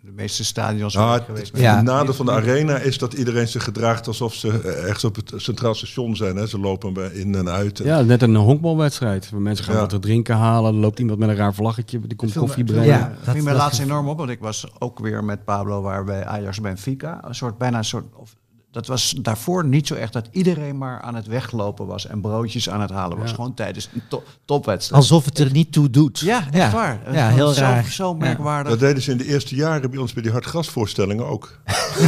[0.05, 1.57] de meeste stadions Nou, het, geweest.
[1.57, 1.75] Ja.
[1.75, 5.31] het nadeel van de arena is dat iedereen zich gedraagt alsof ze ergens op het
[5.35, 6.35] centraal station zijn.
[6.35, 6.47] Hè?
[6.47, 7.77] Ze lopen bij in en uit.
[7.77, 9.29] ja, net een honkbalwedstrijd.
[9.29, 9.79] Waar mensen gaan Ja.
[9.79, 10.73] wat te drinken halen.
[10.73, 11.99] Er loopt iemand met een raar vlaggetje.
[11.99, 12.85] Die komt koffie brengen.
[12.85, 16.03] Ja, dat me dat laatst enorm op, want ik was ook weer met Pablo waar
[16.03, 17.19] bij Ajax Benfica.
[17.27, 18.05] Een soort bijna een soort.
[18.15, 18.35] Of,
[18.75, 22.69] dat was daarvoor niet zo echt dat iedereen maar aan het weglopen was en broodjes
[22.69, 23.29] aan het halen was.
[23.29, 23.35] Ja.
[23.35, 25.01] Gewoon tijdens een to- topwedstrijd.
[25.01, 26.19] Alsof het er niet toe doet.
[26.19, 26.99] Ja, echt waar.
[27.03, 27.83] Dat is Ja, heel zo, raar.
[27.85, 28.17] Zo Ja.
[28.17, 28.71] merkwaardig.
[28.71, 31.59] Dat deden ze in de eerste jaren bij ons bij die hardgrasvoorstellingen ook.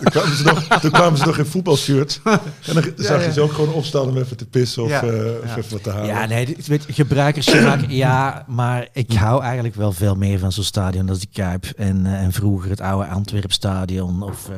[0.00, 2.20] toen, kwamen ze nog, toen kwamen ze nog in voetbalshirt.
[2.24, 2.40] En
[2.74, 3.30] dan zag je ja.
[3.32, 5.30] ze ook gewoon opstaan om even te pissen of, Ja, eh, ja.
[5.44, 6.06] of even wat te halen.
[6.06, 10.64] Ja, nee, weet, je, gebruikersgemak, ja, maar ik hou eigenlijk wel veel meer van zo'n
[10.64, 14.56] stadion als de Kuip en, eh, en vroeger het oude Antwerpstadion of eh,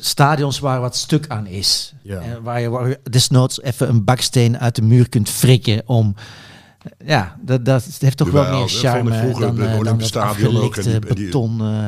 [0.00, 1.92] stadions waar wat stuk aan is.
[2.02, 2.18] Ja.
[2.20, 6.14] Eh, waar, je, waar je desnoods even een baksteen uit de muur kunt frikken om...
[6.16, 10.10] eh, Ja, dat, dat heeft toch wel meer charme vroeger dan, het eh, dan Olympisch
[10.10, 11.60] dat Stadion ook, afgelikte en die- die- beton.
[11.60, 11.86] eh.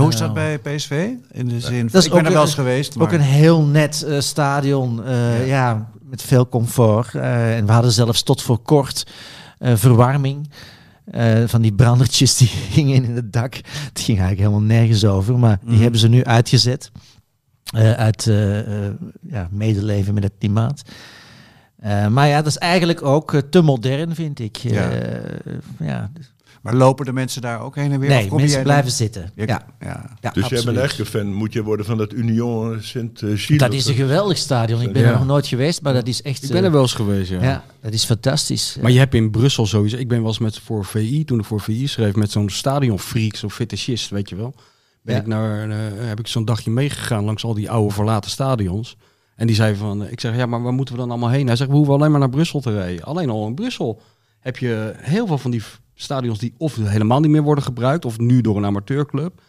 [0.00, 1.08] Hoe is dat Eh, bij PSV?
[1.32, 2.94] In de zin, Dat is ik ben er wel een- eens geweest.
[2.94, 5.90] Maar Ook een heel net eh, stadion, eh, ja.
[6.02, 7.14] met veel comfort.
[7.14, 9.06] Eh, en we hadden zelfs tot voor kort
[9.58, 10.50] eh, verwarming.
[11.10, 13.54] Eh, van die brandertjes die gingen in het dak.
[13.54, 15.82] Het ging eigenlijk helemaal nergens over, maar die Mhm.
[15.82, 16.90] hebben ze nu uitgezet.
[17.74, 18.86] Eh, uit eh,
[19.22, 20.82] ja, medeleven met het klimaat.
[22.10, 24.56] Maar ja, dat is eigenlijk ook te modern, vind ik.
[24.56, 24.90] Ja.
[25.78, 26.10] ja.
[26.62, 28.10] Maar lopen de mensen daar ook heen en weer?
[28.10, 29.30] Of Nee, kom mensen jij blijven dan- zitten.
[29.34, 30.16] Je- Ja, ja.
[30.20, 31.32] ja, dus jij bent echt een fan.
[31.34, 33.46] Moet je worden van dat Union Sint-Gilles?
[33.58, 34.80] Dat is een geweldig stadion.
[34.82, 35.08] Ik ben Ja.
[35.08, 36.42] er nog nooit geweest, maar dat is echt...
[36.42, 37.42] Ik ben er eh, wel eens geweest, ja.
[37.42, 38.76] Ja, dat is fantastisch.
[38.82, 39.96] Maar je hebt in Brussel sowieso...
[39.96, 42.14] Ik ben wel eens met voor VI, toen ik voor VI schreef...
[42.14, 44.54] met zo'n stadionfreak, zo'n fetischist, weet je wel.
[45.02, 45.20] Ben Ja.
[45.20, 45.76] ik naar, eh,
[46.08, 48.96] heb ik zo'n dagje meegegaan langs al die oude verlaten stadions.
[49.36, 50.04] En die zei van...
[50.04, 51.46] eh, Ik zeg, ja, maar waar moeten we dan allemaal heen?
[51.46, 53.04] Hij zegt, we hoeven alleen maar naar Brussel te rijden.
[53.04, 54.00] Alleen al in Brussel
[54.40, 55.62] heb je heel veel van die
[56.02, 56.38] stadions...
[56.38, 58.04] die of helemaal niet meer worden gebruikt...
[58.04, 59.40] of nu door een amateurclub.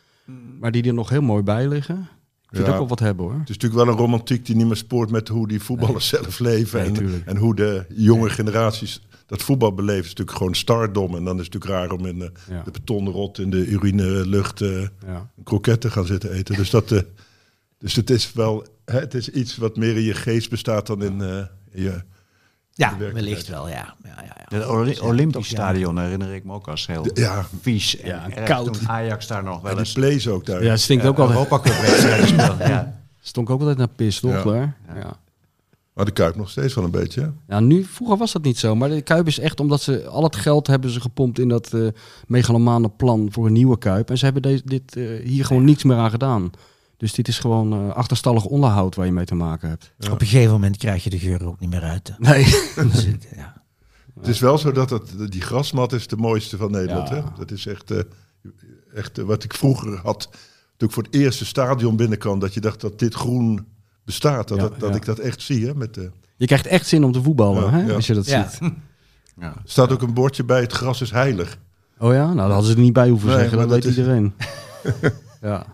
[0.59, 2.09] maar die er nog heel mooi bij liggen.
[2.49, 2.71] Ik vind Ja.
[2.71, 3.33] ook wel wat hebben hoor.
[3.39, 6.39] Het is natuurlijk wel een romantiek die niet meer spoort met hoe die voetballers zelf
[6.39, 6.91] leven.
[6.91, 9.95] Nee, en, en hoe de jonge generaties dat voetbal beleven.
[9.95, 11.15] Het is natuurlijk gewoon stardom.
[11.15, 12.63] En dan is het natuurlijk raar om in de, Ja.
[12.63, 15.29] de betonnen rot in de urinelucht eh Ja.
[15.43, 16.55] kroketten gaan zitten eten.
[16.55, 16.99] Dus, dat, eh,
[17.77, 21.03] dus het is wel hè, het is iets wat meer in je geest bestaat dan
[21.03, 21.37] in, eh,
[21.71, 22.01] in je...
[22.79, 23.95] Ja, wellicht wel, ja.
[24.03, 24.57] ja, ja, ja.
[24.57, 28.47] Het Ja, Olympisch stadion herinner ik me ook als heel Ja, vies en Ja, erg
[28.47, 28.73] koud.
[28.73, 30.63] Toen Ajax daar nog wel en die eens plays ook daar.
[30.63, 31.37] Ja, het stinkt eh, ook altijd.
[31.37, 32.57] Europa Cup.
[32.67, 33.01] Ja.
[33.21, 34.43] Stonk ook altijd naar pis, toch?
[34.43, 34.75] Ja.
[34.95, 35.17] Ja.
[35.93, 37.21] Maar de Kuip nog steeds wel een beetje.
[37.21, 37.27] hè?
[37.47, 38.75] Ja, nu, vroeger was dat niet zo.
[38.75, 41.73] Maar de Kuip is echt omdat ze al het geld hebben ze gepompt in dat
[41.73, 41.87] eh
[42.27, 44.09] megalomane plan voor een nieuwe Kuip.
[44.09, 46.51] En ze hebben deze, dit eh, hier gewoon niets meer aan gedaan.
[46.99, 49.93] Dus dit is gewoon eh, achterstallig onderhoud waar je mee te maken hebt.
[50.11, 52.07] Op een gegeven moment krijg je de geur ook niet meer uit.
[52.07, 52.13] hè.
[52.31, 52.43] Nee.
[52.91, 53.61] Dus het, ja.
[54.19, 57.09] Het is wel zo dat het, die grasmat is de mooiste van Nederland.
[57.09, 57.15] Ja.
[57.15, 57.21] Hè?
[57.37, 57.99] Dat is echt, eh,
[58.93, 60.29] echt eh, wat ik vroeger had.
[60.77, 62.39] Toen ik voor het eerste stadion binnenkwam.
[62.39, 63.67] Dat je dacht dat dit groen
[64.05, 64.47] bestaat.
[64.47, 64.95] Dat, Ja, dat, dat ja.
[64.95, 65.65] ik dat echt zie.
[65.65, 65.75] Hè?
[65.75, 67.85] Met, de Je krijgt echt zin om te voetballen, Ja, hè?
[67.85, 67.93] ja.
[67.93, 68.49] als je dat Ja.
[68.49, 68.59] ziet.
[69.39, 69.45] Ja.
[69.47, 70.61] er staat ook een bordje bij.
[70.61, 71.57] Het gras is heilig.
[71.97, 72.25] Oh ja?
[72.25, 73.57] Nou, dat hadden ze er niet bij hoeven Nee, zeggen.
[73.57, 74.33] Dat weet dat is- iedereen.
[75.41, 75.65] ja.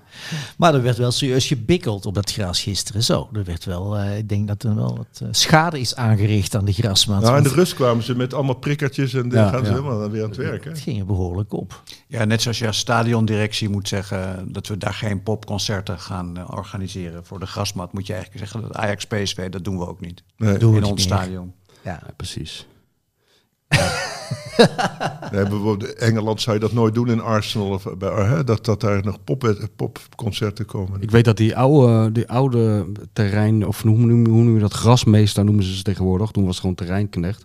[0.57, 3.03] Maar er werd wel serieus gebikkeld op dat gras gisteren.
[3.03, 6.55] Zo, er werd wel, eh, ik denk dat er wel wat eh, schade is aangericht
[6.55, 7.21] aan de grasmat.
[7.21, 9.13] Nou, in de rust kwamen ze met allemaal prikkertjes.
[9.13, 9.77] En dan Ja, gaan ze ja.
[9.77, 10.63] helemaal weer aan het werk.
[10.63, 10.69] Hè?
[10.69, 11.83] het ging er behoorlijk op.
[12.07, 16.43] Ja, net zoals je als stadiondirectie moet zeggen dat we daar geen popconcerten gaan eh,
[16.49, 19.99] organiseren voor de grasmat, moet je eigenlijk zeggen dat Ajax PSV, dat doen we ook
[19.99, 20.23] niet.
[20.37, 21.17] Nee, Doen we in ons meer.
[21.17, 21.53] stadion.
[21.83, 21.99] Ja.
[22.05, 22.67] ja, precies.
[25.31, 27.69] nee, bijvoorbeeld Engeland zou je dat nooit doen in Arsenal.
[27.69, 28.43] Of bij, hè?
[28.43, 31.01] Dat, dat daar nog pop, popconcerten komen.
[31.01, 35.45] Ik weet dat die oude, die oude terrein, of hoe noem, hoe noem dat, grasmeester
[35.45, 36.31] noemen ze ze tegenwoordig.
[36.31, 37.43] Toen was het gewoon terreinknecht.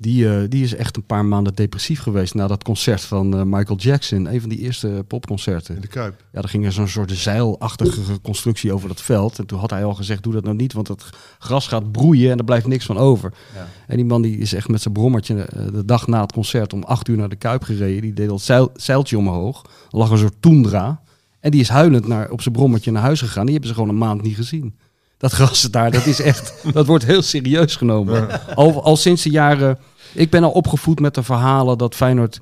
[0.00, 3.42] Die, eh, die is echt een paar maanden depressief geweest na dat concert van eh,
[3.42, 4.32] Michael Jackson.
[4.32, 5.74] Een van die eerste popconcerten.
[5.74, 6.24] in de Kuip.
[6.32, 9.38] Ja, er ging er zo'n soort zeilachtige constructie over dat veld.
[9.38, 11.04] En toen had hij al gezegd, doe dat nou niet, want het
[11.38, 13.32] gras gaat broeien en er blijft niks van over.
[13.54, 13.66] Ja.
[13.86, 16.72] En die man die is echt met zijn brommertje eh, de dag na het concert
[16.72, 18.02] om acht uur naar de Kuip gereden.
[18.02, 19.62] Die deed dat zeil, zeiltje omhoog.
[19.90, 21.00] Er lag een soort toendra.
[21.40, 23.44] En die is huilend naar, op zijn brommertje naar huis gegaan.
[23.44, 24.74] Die hebben ze gewoon een maand niet gezien.
[25.18, 28.28] Dat gras daar, dat is echt, dat wordt heel serieus genomen.
[28.54, 29.78] Al, al sinds de jaren,
[30.14, 32.40] ik ben al opgevoed met de verhalen dat Feyenoord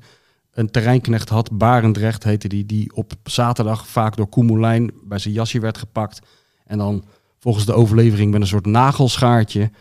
[0.53, 5.59] een terreinknecht had, Barendrecht heette die, die op zaterdag vaak door Koemelijn bij zijn jasje
[5.59, 6.19] werd gepakt.
[6.65, 7.05] En dan
[7.39, 9.71] volgens de overlevering met een soort nagelschaartje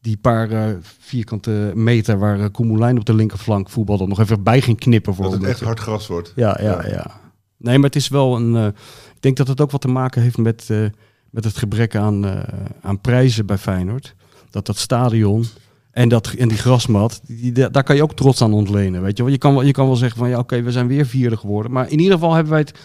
[0.00, 4.60] die paar eh, vierkante meter waar uh, Koemelijn op de linkerflank voetbalde nog even bij
[4.60, 6.32] ging knippen voor Dat het echt hard gras wordt.
[6.36, 7.20] Ja, ja, ja.
[7.56, 8.56] Nee, maar het is wel een.
[8.56, 8.66] eh,
[9.14, 10.84] ik denk dat het ook wat te maken heeft met, eh,
[11.32, 12.42] met het gebrek aan, eh,
[12.82, 14.14] aan prijzen bij Feyenoord.
[14.50, 15.44] Dat dat stadion
[15.90, 19.02] en, dat, en die grasmat, die, die- daar kan je ook trots aan ontlenen.
[19.02, 19.32] Weet je, wel.
[19.32, 21.72] je, kan wel, je kan wel zeggen van ja, oké, we zijn weer vierde geworden.
[21.72, 22.78] Maar in ieder geval hebben wij het,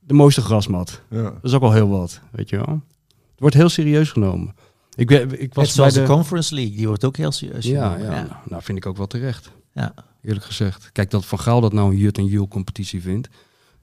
[0.00, 1.02] de mooiste grasmat.
[1.10, 1.22] Ja.
[1.22, 2.82] Dat is ook al heel wat, weet je wel.
[3.08, 4.54] Het wordt heel serieus genomen.
[4.94, 6.14] Ik, ik Net was zoals bij de de...
[6.14, 8.14] Conference League, die wordt ook heel serieus Ja, genomen.
[8.14, 9.50] ja, nou vind ik ook wel terecht.
[9.74, 9.94] Ja.
[10.22, 10.92] Eerlijk gezegd.
[10.92, 13.28] Kijk, dat Van Gaal dat nou een Jut en Jul competitie vindt,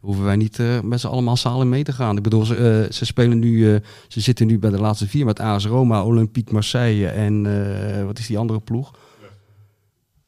[0.07, 2.17] hoeven wij niet eh, met z'n allemaal in mee te gaan.
[2.17, 5.25] Ik bedoel, ze, eh, ze spelen nu, eh, ze zitten nu bij de laatste vier
[5.25, 8.91] met AS Roma, Olympique Marseille en eh, wat is die andere ploeg?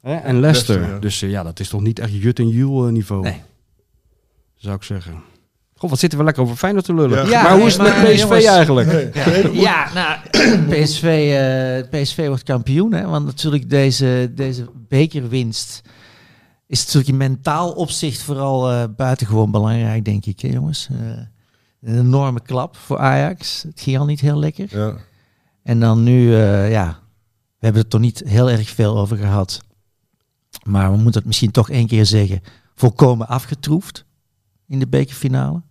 [0.02, 0.16] Hè?
[0.16, 0.76] En Leicester.
[0.76, 1.00] Leicester, ja.
[1.00, 3.42] Dus ja, dat is toch niet echt Jut en eh, niveau, Nee.
[4.56, 5.14] zou ik zeggen.
[5.76, 7.26] Goh, wat zitten we lekker over Feyenoord te lullen.
[7.26, 7.30] Ja.
[7.30, 9.16] Ja, maar hoe is het maar, met PSV jongens, eigenlijk?
[9.54, 10.18] Ja, nou,
[10.84, 12.94] PSV, eh, PSV wordt kampioen.
[12.94, 13.08] Hè?
[13.08, 15.82] Want natuurlijk deze, deze bekerwinst
[16.70, 20.88] is natuurlijk in mentaal opzicht vooral eh, buitengewoon belangrijk, denk ik, hè, jongens.
[20.92, 20.98] Eh,
[21.82, 23.64] een enorme klap voor Ajax.
[23.64, 24.78] Het ging al niet heel lekker.
[24.78, 24.98] Ja.
[25.64, 27.00] En dan nu, eh, ja,
[27.60, 29.62] we hebben het er niet heel erg veel over gehad.
[30.64, 32.42] Maar we moeten het misschien toch één keer zeggen.
[32.76, 34.06] Volkomen afgetroefd
[34.68, 35.62] in de bekerfinale.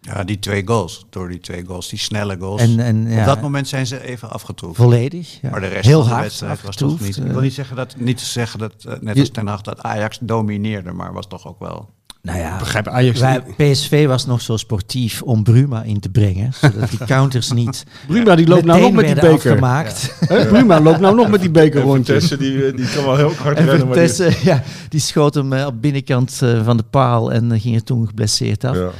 [0.00, 1.06] Ja, die twee goals.
[1.10, 2.62] Door die twee goals, die snelle goals.
[2.62, 4.76] En, en, ja, Op dat moment zijn ze even afgetroefd.
[4.76, 5.38] volledig.
[5.42, 5.50] Ja.
[5.50, 7.16] Maar de rest heel van de wedstrijd was toch niet...
[7.16, 7.32] Ik eh.
[7.32, 10.92] wil niet zeggen dat, niet zeggen dat eh, net als Ten Hag, dat Ajax domineerde,
[10.92, 11.90] maar was toch ook wel...
[12.22, 16.52] Nou ja, Begrijp Ajax wij, PSV was nog zo sportief om Bruma in te brengen.
[16.60, 19.32] Zodat die counters niet Bruma die loopt nou nog met die beker.
[19.32, 20.14] afgemaakt.
[20.28, 22.22] Bruma loopt nou nog met die beker En rondjes.
[22.22, 24.16] Vitesse, die, eh, die kan wel heel hard En rennen.
[24.16, 27.74] Die, ja, die schoot hem eh, op binnenkant eh, van de paal en eh, ging
[27.74, 28.76] er toen geblesseerd af.
[28.76, 28.90] ja.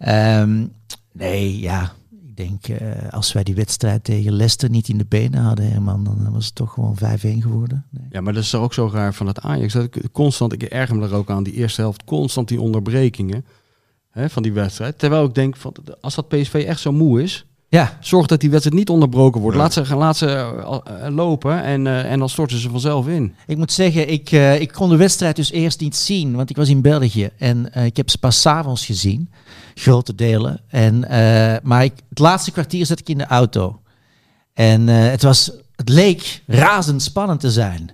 [0.00, 0.66] Ehm,
[1.12, 1.92] nee, ja.
[2.26, 6.04] Ik denk, eh, als wij die wedstrijd tegen Leicester niet in de benen hadden, Herman,
[6.04, 7.84] dan was het toch gewoon 5-1 geworden.
[7.90, 8.06] Nee.
[8.10, 9.72] Ja, maar dat is ook zo raar van het Ajax.
[9.72, 13.44] Dat ik constant, ik erger me er ook aan, die eerste helft, constant die onderbrekingen
[14.10, 14.98] hè, van die wedstrijd.
[14.98, 18.50] Terwijl ik denk, van, als dat PSV echt zo moe is, Ja, Zorg dat die
[18.50, 19.56] wedstrijd niet onderbroken wordt.
[19.56, 23.34] Laat ze, laat ze eh, eh, lopen en, eh, en dan storten ze vanzelf in.
[23.46, 26.68] ik moet zeggen, ik, ik kon de wedstrijd dus eerst niet zien, want ik was
[26.68, 27.30] in België.
[27.38, 29.30] En eh, ik heb ze pas 's avonds gezien,
[29.74, 30.60] grote delen.
[30.68, 33.80] En, eh, maar ik, het laatste kwartier zat ik in de auto.
[34.52, 37.90] En eh, het, was, het leek razendspannend te zijn.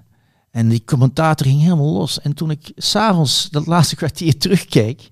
[0.51, 2.21] En die commentator ging helemaal los.
[2.21, 5.09] En toen ik s'avonds dat laatste kwartier terugkeek...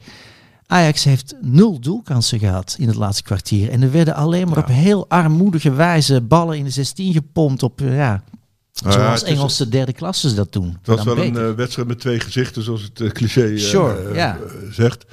[0.66, 3.70] Ajax heeft nul doelkansen gehad in het laatste kwartier.
[3.70, 7.80] En er werden alleen maar op heel armoedige wijze ballen in de 16 gepompt op,
[7.80, 8.24] eh, ja,
[8.72, 10.76] zoals Engelse derde klasses dat doen.
[10.82, 14.38] Het was wel een wedstrijd met twee gezichten, zoals het cliché Sure, ja.
[14.70, 15.04] zegt.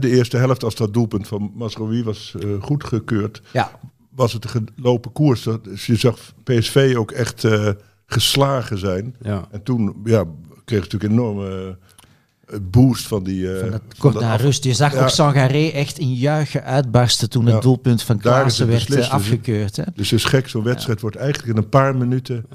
[0.00, 3.70] De eerste helft, als dat doelpunt van Masrowi was eh, goedgekeurd, ja,
[4.10, 5.42] was het een gelopen koers.
[5.42, 7.68] Dat- Dus je zag PSV ook echt eh,
[8.06, 9.14] geslagen zijn.
[9.22, 9.48] Ja.
[9.50, 10.24] En toen ja,
[10.64, 11.78] kreeg het natuurlijk een enorme
[12.46, 13.46] eh, boost van die...
[13.60, 14.64] van dat van kort dat na af- rust.
[14.64, 15.02] Je zag Ja.
[15.02, 17.52] ook Sangaré echt in juichen uitbarsten toen Ja.
[17.52, 19.76] het doelpunt van Klaassen werd beslist, dus- afgekeurd.
[19.76, 19.82] Hè?
[19.94, 22.46] Dus het is gek, zo'n wedstrijd wordt eigenlijk in een paar minuten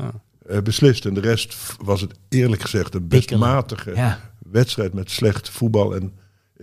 [0.64, 1.06] beslist.
[1.06, 4.16] En de rest was het eerlijk gezegd een best matige
[4.52, 5.96] wedstrijd met slecht voetbal.
[5.96, 6.12] En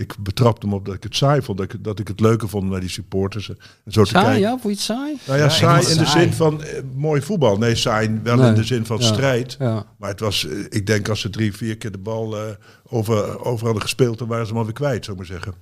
[0.00, 1.58] ik betrapte hem op dat ik het saai vond.
[1.58, 4.40] Dat ik, dat ik het leuker vond naar die supporters en zo te Saai, kijken.
[4.42, 4.50] ja?
[4.50, 5.16] Vond je het saai?
[5.26, 6.22] Nou ja, saai in de saai.
[6.24, 7.56] zin van eh, mooi voetbal.
[7.58, 8.48] Nee, saai wel Nee.
[8.48, 9.04] in de zin van Ja.
[9.04, 9.56] strijd.
[9.58, 9.86] Ja.
[9.98, 12.42] Maar het was, eh, ik denk als ze drie, vier keer de bal eh,
[12.88, 15.54] over, over hadden gespeeld, dan waren ze hem alweer kwijt, zou ik maar zeggen.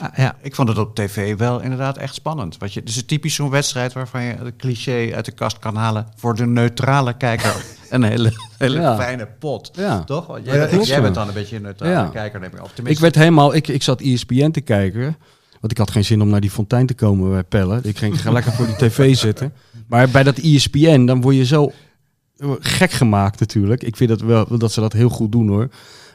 [0.00, 0.36] Ah, ja.
[0.42, 2.58] Ik vond het op tv wel inderdaad echt spannend.
[2.58, 5.76] Want je, het is typisch zo'n wedstrijd waarvan je het cliché uit de kast kan
[5.76, 7.54] halen voor de neutrale kijker.
[7.90, 8.96] een hele, hele Ja.
[8.96, 9.70] fijne pot.
[9.74, 10.04] Ja.
[10.04, 10.26] Toch?
[10.26, 12.08] Want Jij, bent, jij dan een beetje een neutrale Ja.
[12.12, 12.68] kijker, neem ik op.
[12.68, 15.16] Ik Tenminste, werd helemaal, ik, ik zat ESPN te kijken.
[15.60, 17.80] Want ik had geen zin om naar die fontein te komen bij Pellen.
[17.84, 19.52] Ik ging lekker voor die tv zitten.
[19.86, 21.72] Maar bij dat ESPN, dan word je zo
[22.36, 23.82] eh, gek gemaakt natuurlijk.
[23.82, 25.68] Ik vind dat wel dat ze dat heel goed doen hoor.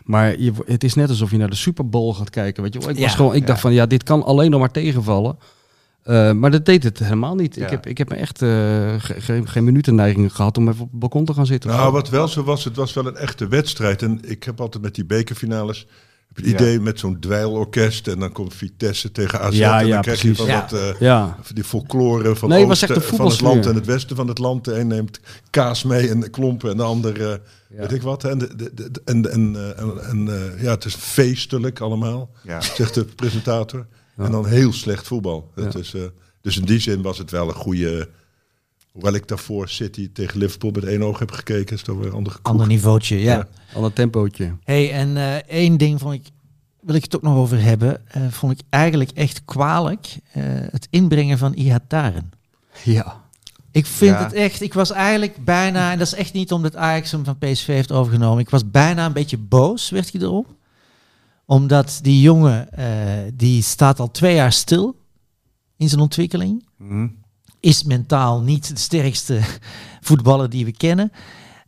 [0.03, 2.63] Maar je, het is net alsof je naar de Super Bowl gaat kijken.
[2.63, 2.79] Weet je?
[2.79, 2.89] wel.
[2.89, 3.45] Ik, was Ja, gewoon, ik ja.
[3.45, 5.37] dacht van ja, dit kan alleen nog maar tegenvallen.
[6.03, 7.55] Eh, maar dat deed het helemaal niet.
[7.55, 7.63] Ja.
[7.63, 8.49] Ik, heb, ik heb me echt eh,
[8.97, 11.69] ge- geen, geen minuten neiging gehad om even op het balkon te gaan zitten.
[11.69, 14.01] Nou, wat wel zo was, het was wel een echte wedstrijd.
[14.01, 15.87] En ik heb altijd met die bekerfinales
[16.35, 16.53] heb het Ja.
[16.53, 18.07] idee met zo'n dweilorkest.
[18.07, 19.57] En dan komt Vitesse tegen AZ.
[19.57, 20.89] Ja, en ja, dan krijg je van dat, eh,
[21.53, 24.65] die folklore van, Nee, oosten- van het land en het westen van het land.
[24.65, 25.19] De een neemt
[25.49, 28.23] kaas mee en klompen en de ander eh, weet ik wat.
[28.23, 32.61] En, de, de, de- en, en, eh, en, eh, ja, het is feestelijk allemaal, Ja.
[32.61, 33.85] zegt de presentator.
[34.17, 35.51] En dan heel slecht voetbal.
[35.55, 35.93] Het is,
[36.41, 38.09] dus in die zin was het wel een goede...
[38.93, 42.13] Hoewel ik daarvoor City tegen Liverpool met één oog heb gekeken, is toch weer een
[42.13, 42.47] andere koek.
[42.47, 43.47] Ander niveautje, ja.
[43.75, 44.55] Een tempootje.
[44.63, 46.27] Hey, en eh, één ding vond ik,
[46.81, 50.17] wil ik het ook nog over hebben, eh, vond ik eigenlijk echt kwalijk.
[50.31, 52.31] eh, het inbrengen van Ihataren.
[52.83, 53.21] Ja.
[53.71, 54.23] Ik vind Ja.
[54.23, 57.37] het echt, ik was eigenlijk bijna, en dat is echt niet omdat Ajax hem van
[57.37, 60.45] PSV heeft overgenomen, ik was bijna een beetje boos, werd ik erom.
[61.45, 64.95] Omdat die jongen, eh, die staat al twee jaar stil
[65.77, 66.65] in zijn ontwikkeling.
[66.77, 67.07] Mhm.
[67.63, 69.39] Is mentaal niet de sterkste
[70.07, 71.11] voetballer die we kennen.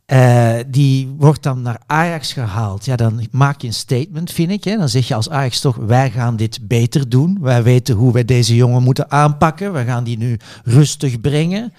[0.06, 2.84] Eh, die wordt dan naar Ajax gehaald.
[2.84, 4.64] Ja, dan maak je een statement, vind ik.
[4.64, 4.76] Hè.
[4.76, 7.38] Dan zeg je als Ajax toch, wij gaan dit beter doen.
[7.40, 9.72] Wij weten hoe wij deze jongen moeten aanpakken.
[9.72, 11.72] We gaan die nu rustig brengen.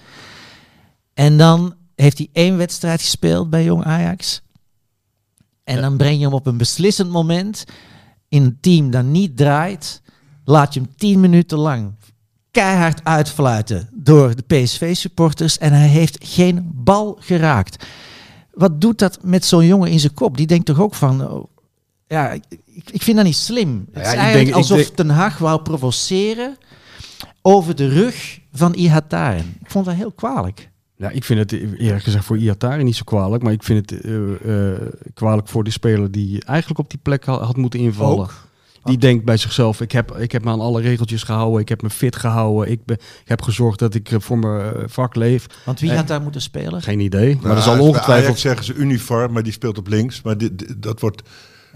[1.13, 4.41] En dan heeft hij één wedstrijd gespeeld bij Jong Ajax.
[5.63, 7.65] En dan breng je hem op een beslissend moment
[8.29, 10.01] in een team dat niet draait.
[10.43, 11.93] Laat je hem tien minuten lang
[12.61, 15.57] keihard uitfluiten door de PSV-supporters.
[15.57, 17.85] En hij heeft geen bal geraakt.
[18.53, 20.37] Wat doet dat met zo'n jongen in zijn kop?
[20.37, 21.29] Die denkt toch ook van...
[21.31, 21.45] oh,
[22.07, 22.43] ja, ik,
[22.91, 23.87] ik vind dat niet slim.
[23.91, 26.57] Het ja, is eigenlijk denk- alsof denk- Ten Hag wou provoceren
[27.41, 29.57] over de rug van Ihataren.
[29.63, 30.69] Ik vond dat heel kwalijk.
[30.95, 33.43] Ja, ik vind het eerlijk gezegd voor Iatari niet zo kwalijk.
[33.43, 34.81] Maar ik vind het eh, eh,
[35.13, 38.17] kwalijk voor de speler die eigenlijk op die plek ha- had moeten invallen.
[38.19, 38.46] Ook.
[38.87, 41.61] Die denkt bij zichzelf, ik heb, ik heb me aan alle regeltjes gehouden.
[41.61, 42.71] Ik heb me fit gehouden.
[42.71, 45.45] Ik, ben, ik heb gezorgd dat ik eh, voor mijn eh, vak leef.
[45.65, 46.81] Want wie had daar moeten spelen?
[46.81, 47.33] Geen idee.
[47.35, 48.39] Maar Nou, dat zal bij Ajax ongetwijfeld...
[48.39, 50.21] zeggen ze uniform, maar die speelt op links.
[50.21, 51.21] Maar dit, dit- dat wordt...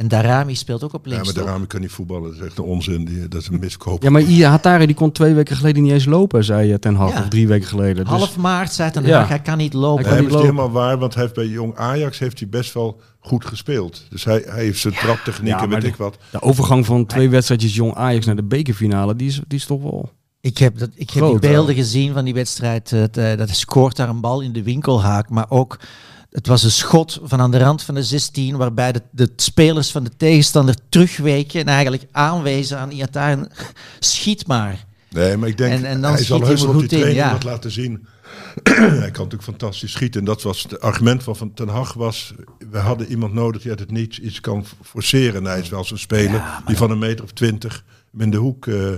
[0.01, 1.25] En Darami speelt ook op Ja, links.
[1.25, 1.43] maar toch?
[1.45, 2.23] de ramen kan niet voetballen.
[2.23, 3.05] Dat is echt een onzin.
[3.05, 4.03] Die, dat is een miskoop.
[4.03, 7.13] Ja, maar Iatari die kon twee weken geleden niet eens lopen, zei eh, Ten Hag.
[7.13, 7.19] Ja.
[7.19, 7.95] Of drie weken geleden.
[8.05, 9.19] Dus, Half maart zei Ten Ja.
[9.19, 10.03] Hag, hij kan niet lopen.
[10.05, 10.61] Hij kan maar niet het is lopen.
[10.63, 14.05] helemaal waar, want hij heeft bij Jong Ajax heeft hij best wel goed gespeeld.
[14.09, 16.17] Dus hij, hij heeft zijn traptechniek Ja, en maar weet de- ik wat.
[16.31, 19.81] de overgang van twee wedstrijdjes Jong Ajax naar de bekerfinale, die is, die is toch
[19.81, 20.09] wel...
[20.41, 22.89] Ik heb, dat, ik heb Groot, die beelden gezien van die wedstrijd.
[22.89, 25.29] Het, eh, dat hij scoort daar een bal in de winkelhaak.
[25.29, 25.79] Maar ook,
[26.31, 28.57] het was een schot van aan de rand van de 16.
[28.57, 31.59] Waarbij de, de spelers van de tegenstander terugweken.
[31.59, 33.49] En eigenlijk aanwezen aan Iataren.
[33.99, 34.85] Schiet maar.
[35.09, 37.15] Nee, maar ik denk, En- en dan hij zal schiet heus op die in, training
[37.15, 37.31] ja.
[37.31, 38.07] wat laten zien.
[38.63, 40.19] hij kan natuurlijk fantastisch schieten.
[40.19, 42.33] En dat was het argument van, van Ten Hag was...
[42.71, 45.35] we hadden iemand nodig die uit het niets iets kan forceren.
[45.45, 47.83] En hij is wel zo'n speler die van een meter of twintig
[48.17, 48.89] in de hoek eh,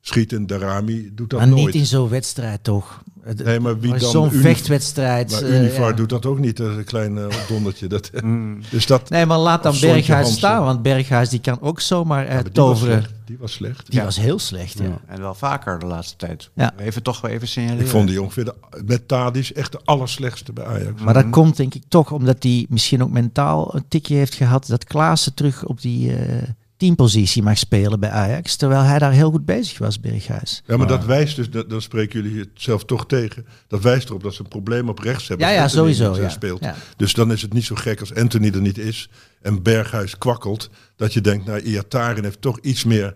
[0.00, 0.46] schieten.
[0.46, 1.64] Darami doet dat Maar nooit.
[1.64, 3.02] niet in zo'n wedstrijd toch?
[3.24, 5.30] Het- Nee, maar wie dan Zo'n vechtwedstrijd.
[5.30, 5.94] Maar eh, Univar ja.
[5.96, 7.86] doet dat ook niet, een klein dondertje.
[7.86, 8.60] Dat, Mm.
[8.70, 10.36] dus dat, Nee, maar laat dan Berghuis Hansen.
[10.36, 13.04] staan, want Berghuis die kan ook zomaar eh, die was toveren.
[13.24, 13.90] Die was slecht.
[13.90, 14.04] Die Ja.
[14.04, 14.78] was heel slecht.
[14.78, 14.84] Ja.
[14.84, 15.00] Ja.
[15.06, 16.50] En wel vaker de laatste tijd.
[16.54, 16.74] Ja.
[16.78, 17.84] Even toch wel even signaleren.
[17.84, 21.02] Ik vond die ongeveer de, met Tadic echt de allerslechtste bij Ajax.
[21.02, 24.66] Maar dat komt denk ik toch omdat hij misschien ook mentaal een tikje heeft gehad
[24.66, 26.42] dat Klaassen terug op die eh,
[26.76, 28.56] teampositie mag spelen bij Ajax.
[28.56, 30.62] Terwijl hij daar heel goed bezig was, Berghuis.
[30.66, 33.46] Ja, maar dat wijst dus, dat- dan spreken jullie het zelf toch tegen.
[33.68, 35.46] Dat wijst erop dat ze een probleem op rechts hebben.
[35.46, 36.08] Ja, ja, sowieso.
[36.08, 36.28] niet, eh, Ja.
[36.30, 36.64] Speelt.
[36.64, 36.74] Ja.
[36.96, 39.08] Dus dan is het niet zo gek als Anthony er niet is
[39.42, 40.70] en Berghuis kwakkelt.
[40.96, 43.14] Dat je denkt, nou, Iataren heeft toch iets meer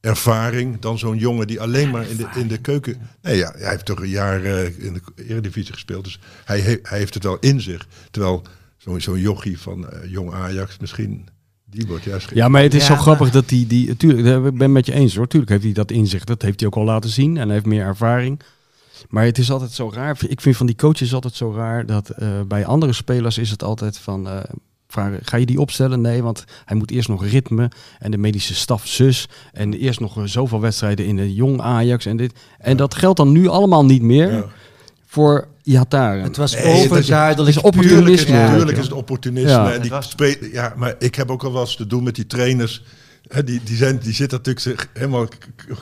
[0.00, 2.96] ervaring dan zo'n jongen die alleen maar in de, in de keuken...
[3.22, 6.04] Nee, ja, hij heeft toch een jaar eh, in de Eredivisie gespeeld.
[6.04, 7.86] Dus hij, he- hij heeft het wel in zich.
[8.10, 8.42] Terwijl
[8.76, 11.26] zo'n zo'n jochie van eh, jong Ajax misschien...
[11.70, 12.30] Die wordt juist...
[12.34, 13.96] Ja, maar het is Ja, zo maar- grappig dat hij die.
[13.96, 15.26] Tuurlijk, ik ben het met je eens hoor.
[15.28, 16.26] Tuurlijk heeft hij dat inzicht.
[16.26, 18.40] Dat heeft hij ook al laten zien en hij heeft meer ervaring.
[19.08, 20.18] Maar het is altijd zo raar.
[20.28, 23.62] Ik vind van die coaches altijd zo raar dat eh, bij andere spelers is het
[23.62, 24.28] altijd van.
[24.28, 24.38] eh,
[24.90, 26.00] vragen, ga je die opstellen?
[26.00, 29.28] Nee, want hij moet eerst nog ritme en de medische staf zus.
[29.52, 32.32] En eerst nog eh, zoveel wedstrijden in de jong Ajax en dit.
[32.58, 34.44] En dat geldt dan nu allemaal niet meer Ja.
[35.10, 36.22] Voor Ihataren.
[36.22, 37.54] Het was Nee, het is- overduidelijk.
[37.54, 38.34] het opportunisme.
[38.36, 38.46] Ja.
[38.50, 39.50] natuurlijk is het opportunisme.
[39.50, 39.72] Ja.
[39.72, 40.14] En die was-
[40.52, 42.82] ja, maar ik heb ook al wel eens te doen met die trainers.
[43.28, 45.28] Hè, die, die, zijn, die zitten natuurlijk zich helemaal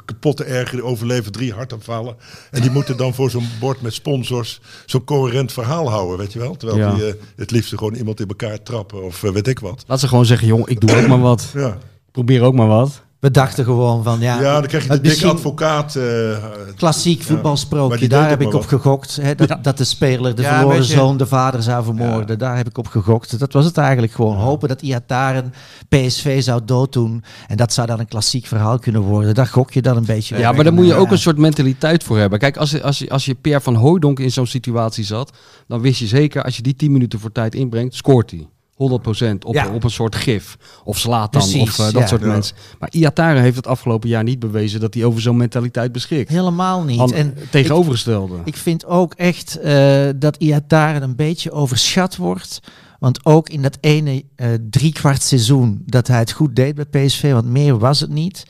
[0.05, 0.85] kapot te ergeren.
[0.85, 2.17] Overleven drie hartaanvallen.
[2.51, 6.39] En die moeten dan voor zo'n bord met sponsors zo'n coherent verhaal houden, weet je
[6.39, 6.57] wel.
[6.57, 6.95] Terwijl Ja.
[6.95, 9.85] die eh, het liefst gewoon iemand in elkaar trappen of eh, weet ik wat.
[9.87, 11.51] Laat ze gewoon zeggen, jong, ik doe ook maar wat.
[11.55, 11.79] Ja,
[12.12, 13.03] Probeer ook maar wat.
[13.20, 14.40] We dachten gewoon van ja.
[14.40, 15.94] ja dan krijg je de het dikke advocaat.
[15.96, 16.44] eh,
[16.76, 19.16] Klassiek voetbalsprookje, daar heb ik op gegokt.
[19.22, 22.38] Hè, dat, dat de speler de Ja, verloren beetje- zoon de vader zou vermoorden.
[22.38, 23.38] Daar heb ik op gegokt.
[23.38, 24.37] Dat was het eigenlijk gewoon.
[24.37, 25.52] Hopen dat Iataren
[25.88, 27.24] PSV zou dooddoen.
[27.46, 29.35] En dat zou dan een klassiek verhaal kunnen worden.
[29.35, 30.96] Daar gok je dan een beetje Ja, maar daar moet je Ja.
[30.98, 32.38] ook een soort mentaliteit voor hebben.
[32.38, 35.33] Kijk, als, je- als, je- als je Per van Hooijdonk in zo'n situatie zat,
[35.68, 38.46] dan wist je zeker, als je die 10 minuten voor tijd inbrengt, scoort hij.
[38.77, 39.69] 100% op, Ja.
[39.75, 40.57] op een soort gif.
[40.85, 42.07] Of slaat dan, Precies, of eh, dat ja.
[42.07, 42.27] soort Ja.
[42.27, 42.57] mensen.
[42.79, 46.29] Maar Iataren heeft het afgelopen jaar niet bewezen dat hij over zo'n mentaliteit beschikt.
[46.29, 47.12] Helemaal niet.
[47.12, 48.37] En tegenovergestelde.
[48.45, 52.61] Ik vind ook echt eh, dat Iataren een beetje overschat wordt.
[52.99, 57.33] Want ook in dat ene eh driekwart seizoen dat hij het goed deed bij PSV,
[57.33, 58.45] want meer was het niet,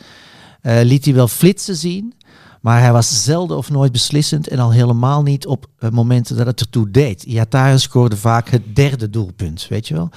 [0.62, 2.14] liet hij wel flitsen zien.
[2.60, 6.46] Maar hij was zelden of nooit beslissend en al helemaal niet op eh, momenten dat
[6.46, 7.22] het ertoe deed.
[7.22, 10.08] Iataren scoorde vaak het derde doelpunt, weet je wel.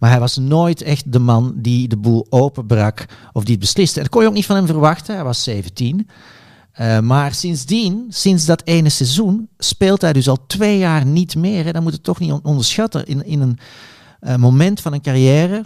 [0.00, 4.00] Maar hij was nooit echt de man die de boel openbrak of die het besliste.
[4.00, 5.14] Dat kon je ook niet van hem verwachten.
[5.14, 6.08] Hij was 17.
[6.72, 11.64] Eh, maar sindsdien, sinds dat ene seizoen, speelt hij dus al twee jaar niet meer.
[11.64, 11.72] Hè.
[11.72, 13.06] Dat moet het toch niet on- onderschatten.
[13.06, 13.58] In, in een
[14.20, 15.64] eh, moment van een carrière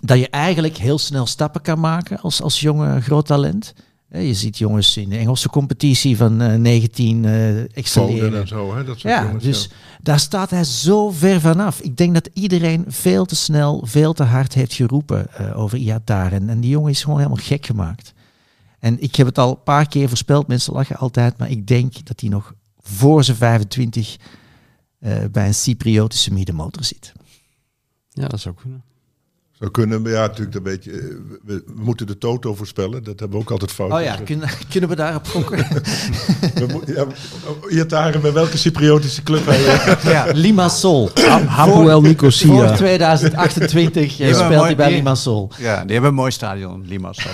[0.00, 3.74] dat je eigenlijk heel snel stappen kan maken als, als jonge groot talent.
[4.14, 8.40] Eh, je ziet jongens in de Engelse competitie van eh 19 eh Foden excelleren.
[8.40, 8.74] en zo.
[8.74, 9.76] Hè, dat soort Ja, jongens, dus ja.
[10.02, 11.80] daar staat hij zo ver vanaf.
[11.80, 16.48] Ik denk dat iedereen veel te snel, veel te hard heeft geroepen eh, over Iataren.
[16.48, 18.12] En die jongen is gewoon helemaal gek gemaakt.
[18.78, 22.06] En ik heb het al een paar keer voorspeld, mensen lachen altijd, maar ik denk
[22.06, 24.16] dat hij nog voor zijn 25
[24.98, 27.12] eh, bij een Cypriotische middenmotor zit.
[28.10, 28.82] Ja, dat zou kunnen.
[29.58, 30.90] Zou kunnen, maar ja, natuurlijk een beetje.
[30.92, 30.98] eh,
[31.44, 33.04] We, we moeten de Toto voorspellen.
[33.04, 33.92] Dat hebben we ook altijd fout.
[33.92, 35.56] Oh ja, kunnen, kunnen we daarop gokken?
[36.54, 37.06] we ja,
[37.68, 41.10] Iataren, bij welke Cypriotische club hij eh, ja, Limassol.
[41.46, 42.72] Hapoel Voor Nicosia.
[42.76, 45.50] 2028 eh, speelt hij bij Limassol.
[45.58, 47.30] Ja, die hebben een mooi stadion, Limassol.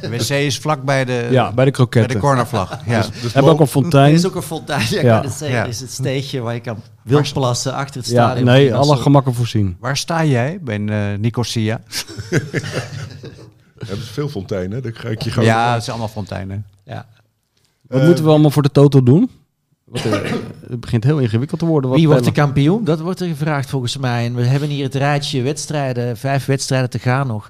[0.00, 2.20] De wc is vlak bij de, Ja, bij de bij de kroketten.
[2.20, 2.78] cornervlag.
[2.86, 3.04] Ja.
[3.22, 4.12] dus Hebben ook een Er fontein.
[4.14, 5.20] is ook een fontein, ja, Ja.
[5.22, 5.56] het zeggen.
[5.58, 5.62] Ja.
[5.62, 8.44] Er is het steegje waar je kan wildplassen achter het Ja, stadion.
[8.44, 8.92] nee, van Limassol.
[8.94, 9.76] alle gemakken voorzien.
[9.80, 10.58] Waar sta jij?
[10.62, 11.80] Bij uh, Nicosia?
[13.86, 14.82] hebben ze veel fonteinen.
[14.82, 16.66] Dan ga ik je Ja, het zijn allemaal fonteinen.
[16.84, 17.06] Ja.
[17.88, 19.30] Wat Eh, moeten we allemaal voor de Toto doen?
[19.84, 20.12] Wat, eh,
[20.68, 21.90] het begint heel ingewikkeld te worden.
[21.90, 22.84] Wat Wie wordt de kampioen?
[22.84, 24.24] Dat wordt er gevraagd volgens mij.
[24.26, 27.48] En we hebben hier het rijtje wedstrijden, vijf wedstrijden te gaan nog.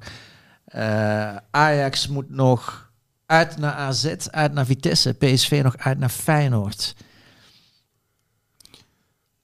[0.71, 2.91] Eh, Ajax moet nog
[3.27, 5.13] uit naar AZ, uit naar Vitesse.
[5.13, 6.95] PSV nog uit naar Feyenoord.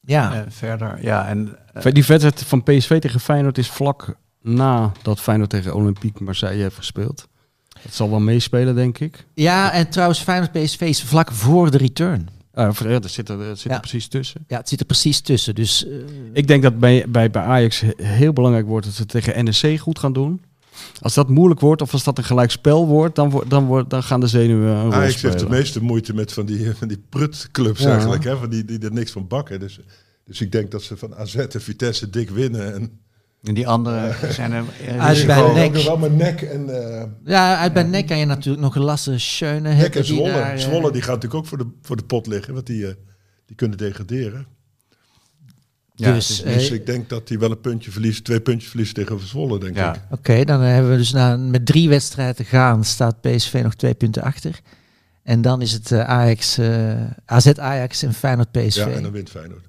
[0.01, 1.27] Ja, Eh, verder, ja.
[1.29, 6.25] En, eh, Die wedstrijd van PSV tegen Feyenoord is vlak na dat Feyenoord tegen Olympique
[6.25, 7.29] Marseille heeft gespeeld.
[7.83, 9.27] Dat zal wel meespelen, denk ik.
[9.35, 12.29] ja en trouwens Feyenoord PSV is vlak voor de return.
[12.55, 13.75] Uh, ja, dat zit er, dat zit Ja.
[13.75, 14.45] er precies tussen.
[14.49, 15.55] Ja, het zit er precies tussen.
[15.55, 15.87] Dus
[16.33, 19.81] Ik denk dat bij, bij, bij Ajax he- heel belangrijk wordt dat ze tegen NEC
[19.81, 20.45] goed gaan doen.
[21.01, 24.03] Als dat moeilijk wordt of als dat een gelijkspel wordt, dan, wordt, dan, wordt, dan
[24.03, 25.31] gaan de zenuwen een rol Ajax spelen.
[25.37, 27.91] heeft de meeste moeite met van die, van die prutclubs Ja.
[27.93, 28.25] eigenlijk.
[28.25, 28.37] Hè?
[28.37, 29.61] Van die, die er niks van bakken.
[29.61, 29.81] Dus,
[30.25, 32.75] dus ik denk dat ze van AZ en Vitesse dik winnen.
[32.75, 33.01] En
[33.43, 34.65] En die andere zijn er...
[34.99, 35.67] Uit bij Nek.
[35.67, 38.77] ook nog wel mijn nek en eh Ja, uit bij Nek kan je natuurlijk nog
[38.77, 40.01] een Lasse Schöne nek hebben.
[40.01, 40.33] en die Zwolle.
[40.33, 42.87] daar, eh, Zwolle die gaat natuurlijk ook voor de, voor de pot liggen, want die,
[42.87, 42.95] eh,
[43.47, 44.47] die kunnen degraderen.
[45.99, 48.95] Ja, dus, eh, Dus ik denk dat die wel een puntje verliezen, twee puntjes verliezen
[48.95, 49.95] tegen Zwolle, denk Ja.
[49.95, 50.01] ik.
[50.11, 53.95] Oké, dan hebben we dus na, met drie wedstrijden te gaan, staat PSV nog twee
[53.95, 54.61] punten achter.
[55.23, 58.75] En dan is het eh, Ajax, eh, AZ Ajax en Feyenoord PSV.
[58.77, 59.65] Ja, Ja, en dan wint Feyenoord.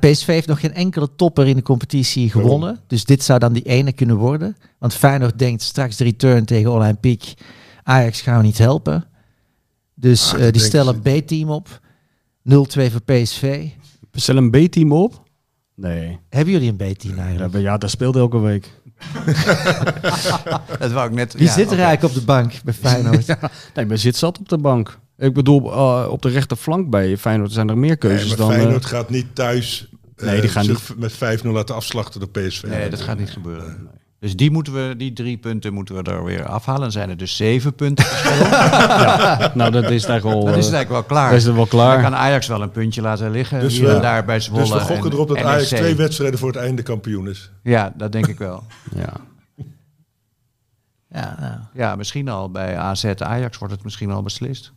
[0.00, 2.80] PSV heeft nog geen enkele topper in de competitie gewonnen.
[2.86, 4.56] Dus dit zou dan die ene kunnen worden.
[4.78, 7.34] Want Feyenoord denkt straks de return tegen Olympique.
[7.82, 9.04] Ajax gaan we niet helpen.
[9.94, 11.00] Dus Ah, eh, die stellen.
[11.00, 11.80] B-team op.
[12.42, 13.68] 0-2 voor PSV.
[14.12, 15.22] Stel een B-team op?
[15.74, 16.18] Nee.
[16.28, 17.54] Hebben jullie een B-team Ja, eigenlijk?
[17.58, 18.68] ja, dat speelt elke week.
[20.78, 21.32] Dat wou ik net...
[21.32, 23.26] Wie ja, zit er eigenlijk op de bank bij Feyenoord?
[23.74, 24.98] Nee, maar zit zat op de bank.
[25.18, 28.50] Ik bedoel, eh, op de rechterflank bij Feyenoord zijn er meer keuzes Nee, maar dan...
[28.50, 32.28] eh, Feyenoord gaat niet thuis eh, Nee, die gaan zich met 5-0 laten afslachten door
[32.30, 32.62] PSV.
[32.62, 33.88] Nee, dat gaat niet gebeuren.
[34.20, 36.80] Dus die, moeten we, die drie punten moeten we er weer afhalen.
[36.80, 38.06] Dan zijn er dus zeven punten.
[39.58, 40.44] nou, dat is eigenlijk al...
[40.44, 41.28] Dan is eh, het eigenlijk wel klaar.
[41.28, 41.92] dan is het wel klaar.
[41.92, 43.60] Dan kan Ajax wel een puntje laten liggen.
[43.60, 45.46] Dus hier en daar bij Zwolle Dus we gokken en erop dat NEC.
[45.46, 47.50] Ajax twee wedstrijden voor het einde kampioen is.
[47.62, 48.64] Ja, dat denk ik wel.
[48.94, 49.12] Ja.
[51.08, 51.58] ja, nou.
[51.74, 54.72] Ja, misschien al bij AZ Ajax wordt het misschien al beslist.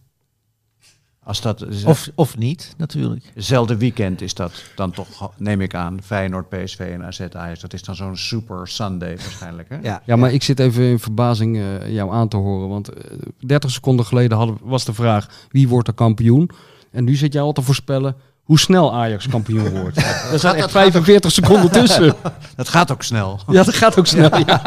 [1.26, 3.32] Als dat Of, of niet, natuurlijk.
[3.34, 7.60] hetzelfde weekend is dat dan toch, neem ik aan, Feyenoord, PSV en AZ Ajax.
[7.60, 9.70] Dat is dan zo'n super Sunday waarschijnlijk.
[9.70, 9.78] Hè?
[9.82, 12.70] Ja, Ja, maar ik zit even in verbazing eh, jou aan te horen.
[12.70, 16.50] Want eh, 30 seconden geleden hadden, was de vraag wie wordt er kampioen?
[16.92, 19.98] En nu zit jij al te voorspellen hoe snel Ajax kampioen wordt.
[20.32, 22.16] Er zijn echt 45 seconden tussen.
[22.56, 23.40] Dat gaat ook snel.
[23.48, 24.38] Ja, dat gaat ook snel.
[24.38, 24.62] Ja.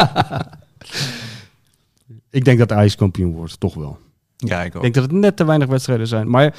[2.31, 3.99] Ik denk dat Ajax kampioen wordt, toch wel.
[4.37, 4.83] Ja, ik ook.
[4.83, 6.31] denk dat het net te weinig wedstrijden zijn.
[6.31, 6.55] Maar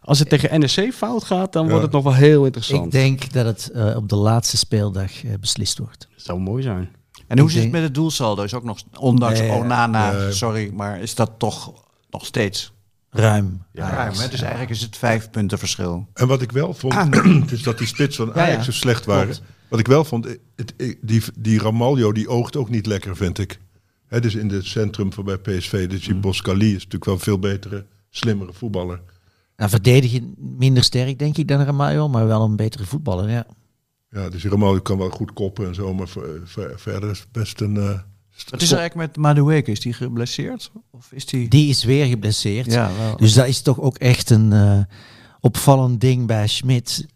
[0.00, 1.68] als het tegen NEC fout gaat, dan Ja.
[1.68, 2.84] wordt het nog wel heel interessant.
[2.84, 6.08] ik denk dat het eh, op de laatste speeldag eh, beslist wordt.
[6.14, 6.88] Dat zou mooi zijn.
[7.26, 8.42] En hoe zit het met het doelsaldo?
[8.42, 10.32] Is ook nog, ondanks Nee, Onana, nee.
[10.32, 11.72] sorry, maar is dat toch
[12.10, 12.72] nog steeds
[13.10, 13.62] Ruim.
[13.72, 14.12] Ja, ruim?
[14.14, 14.28] Hè?
[14.28, 16.06] Dus eigenlijk is het vijf punten verschil.
[16.14, 16.94] En wat ik wel vond,
[17.52, 18.62] is dat die spits van Ja, Ajax ja.
[18.62, 19.24] zo slecht waren.
[19.24, 19.42] Klopt.
[19.68, 23.58] Wat ik wel vond, het, die, die Ramaljo die oogt ook niet lekker, vind ik.
[24.14, 25.88] Hè, dus in het centrum van bij PSV.
[25.88, 26.12] Dus Mm.
[26.12, 29.00] die Boskali is natuurlijk wel een veel betere, slimmere voetballer.
[29.56, 33.30] Nou, verdedigen minder sterk, denk ik, dan Ramaljo, maar wel een betere voetballer.
[33.30, 33.46] Ja.
[34.10, 37.18] Ja, dus die Ramaljo kan wel goed koppen en zo, maar ver- ver- verder is
[37.18, 37.76] het best een...
[37.76, 37.98] eh,
[38.50, 39.70] Wat is er eigenlijk met Madueke?
[39.70, 40.70] Is die geblesseerd?
[40.90, 41.48] Of is die...
[41.48, 42.72] Die is weer geblesseerd.
[42.72, 43.16] Ja, wel.
[43.16, 44.78] Dus dat is toch ook echt een eh,
[45.40, 47.06] opvallend ding bij Schmidt.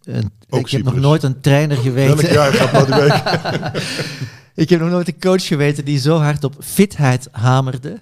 [0.49, 2.33] Ik heb nog nooit een trainer Welk geweten.
[2.33, 3.83] jaar gaat week?
[4.59, 8.01] Ik heb nog nooit een coach geweten die zo hard op fitheid hamerde.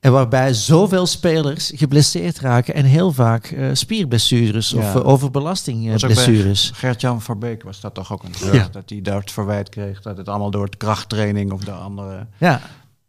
[0.00, 4.78] En waarbij zoveel spelers geblesseerd raken en heel vaak eh, spierblessures Ja.
[4.78, 6.70] of uh, overbelasting eh, Was ook bij blessures.
[6.74, 8.68] Gert-Jan Verbeek was dat toch ook een Ja.
[8.72, 12.26] dat hij daar het verwijt kreeg dat het allemaal door de krachttraining of de andere.
[12.38, 12.60] Ja,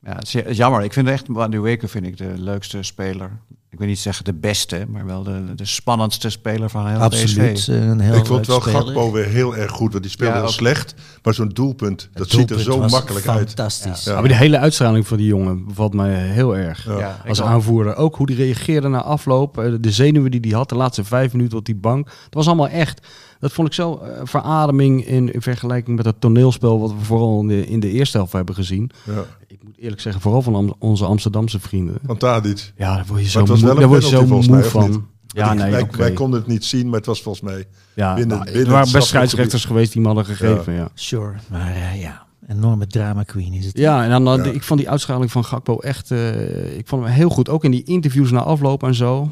[0.03, 0.83] Ja, het is het jammer.
[0.83, 3.31] Ik vind echt Madueke vind ik de leukste speler.
[3.75, 7.53] Ik wil niet zeggen de beste, maar wel de, de spannendste speler van heel absoluut.
[7.53, 7.67] PSV.
[7.67, 8.81] eh, Een heel ik vond wel speler.
[8.81, 10.93] Gakpo weer heel erg goed, want die speelde Ja, heel slecht.
[11.23, 13.47] Maar zo'n doelpunt, dat ziet er zo was makkelijk uit.
[13.47, 14.03] Fantastisch.
[14.03, 14.11] Ja.
[14.13, 16.85] Ja, maar die hele uitstraling van die jongen bevalt mij heel erg.
[16.85, 16.97] Ja.
[16.97, 17.95] Ja, ik Als aanvoerder.
[17.95, 19.57] Ook hoe die reageerde na afloop.
[19.57, 22.07] eh, De zenuwen die hij had de laatste vijf minuten op die bank.
[22.25, 23.07] Het was allemaal echt.
[23.39, 26.79] Dat vond ik zo eh, verademing in, in vergelijking met het toneelspel.
[26.79, 28.91] wat we vooral in de, in de eerste helft hebben gezien.
[29.03, 29.23] Ja.
[29.47, 31.97] Ik moet eerlijk zeggen, vooral van Am- onze Amsterdamse vrienden.
[32.05, 32.73] Van Tadic.
[32.77, 35.07] Ja, daar word je zo moe, daar word je zo moe mij, van.
[35.27, 35.97] Ja, Ik- nee, wij, oké.
[35.97, 37.65] wij konden het niet zien, maar het was volgens mij...
[37.95, 40.73] ja, binnen- nou, binnen er waren het best scheidsrechters geweest die hem hadden gegeven.
[40.73, 40.87] Ja.
[40.93, 41.33] Sure.
[41.51, 43.77] Maar eh, ja, enorme drama queen is het.
[43.77, 44.51] Ja, en dan, dan- Ja.
[44.51, 47.49] ik vond die uitstraling van Gakpo echt, eh, ik vond hem heel goed.
[47.49, 49.29] Ook in die interviews na afloop en zo.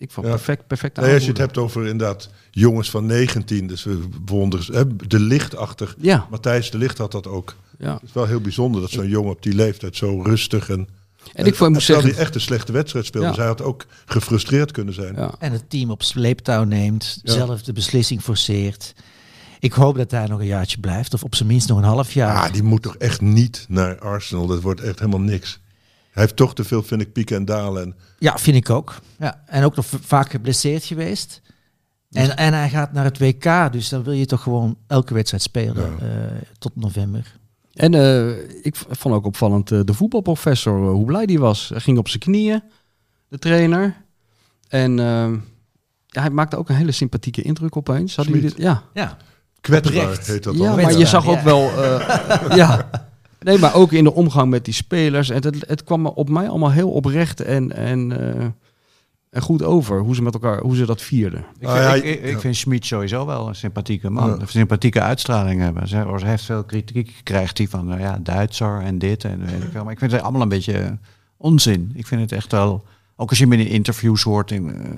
[0.00, 0.32] Ik vond Ja.
[0.32, 4.74] perfect, perfect Nee, als je het hebt over inderdaad jongens van 19, dus we bewonderen
[4.74, 5.94] hè, de licht achter.
[5.98, 7.54] Ja, Matthijs de Licht had dat ook.
[7.78, 7.92] ja.
[7.94, 10.88] Het is wel heel bijzonder dat zo'n jongen op die leeftijd zo rustig en...
[11.32, 13.28] En ik vond, moet zeggen, hij echt een slechte wedstrijd speelde.
[13.28, 13.34] Ja.
[13.34, 15.14] Hij had ook gefrustreerd kunnen zijn.
[15.14, 15.34] ja.
[15.38, 17.32] En het team op sleeptouw neemt, Ja.
[17.32, 18.94] zelf de beslissing forceert.
[19.58, 22.12] Ik hoop dat hij nog een jaartje blijft, of op zijn minst nog een half
[22.12, 22.36] jaar.
[22.46, 24.46] Ah, die moet toch echt niet naar Arsenal.
[24.46, 25.60] Dat wordt echt helemaal niks.
[26.10, 27.82] Hij heeft toch te veel, vind ik, pieken en dalen.
[27.82, 28.94] En Ja, vind ik ook.
[29.18, 29.42] Ja.
[29.46, 31.40] En ook nog vaak geblesseerd geweest.
[32.10, 35.42] En, en hij gaat naar het WK, dus dan wil je toch gewoon elke wedstrijd
[35.42, 36.06] spelen Ja.
[36.06, 37.38] eh, tot november.
[37.74, 38.28] En eh,
[38.64, 41.68] ik vond ook opvallend eh, de voetbalprofessor, hoe blij die was.
[41.68, 42.62] Hij ging op zijn knieën,
[43.28, 43.96] de trainer.
[44.68, 45.28] En eh,
[46.06, 48.16] ja, hij maakte ook een hele sympathieke indruk opeens.
[48.16, 48.58] Hadden jullie dit?
[48.58, 49.16] Ja, Ja,
[49.60, 50.80] kwetsbaar heet dat ja dan.
[50.82, 51.04] maar je Ja.
[51.06, 51.44] zag ook Ja.
[51.44, 51.70] wel...
[51.84, 52.90] eh, ja.
[53.40, 55.30] Nee, maar ook in de omgang met die spelers.
[55.30, 57.72] En het, het kwam op mij allemaal heel oprecht en...
[57.76, 58.46] en eh,
[59.30, 61.44] en goed over hoe ze met elkaar, hoe ze dat vierden.
[61.58, 62.28] Ik, Ah, vind- ja, ik, ik, ja.
[62.30, 64.28] ik vind Schmid sowieso wel een sympathieke man.
[64.28, 64.36] Ja.
[64.38, 65.88] Een sympathieke uitstraling hebben.
[65.88, 69.62] Ze, hij heeft veel kritiek, krijgt hij van nou ja, Duitser en dit en weet
[69.62, 69.82] ik veel.
[69.84, 70.98] Maar ik vind het allemaal een beetje
[71.36, 71.90] onzin.
[71.94, 72.84] Ik vind het echt wel,
[73.16, 74.50] ook als je hem in interviews hoort.
[74.50, 74.90] In, eh,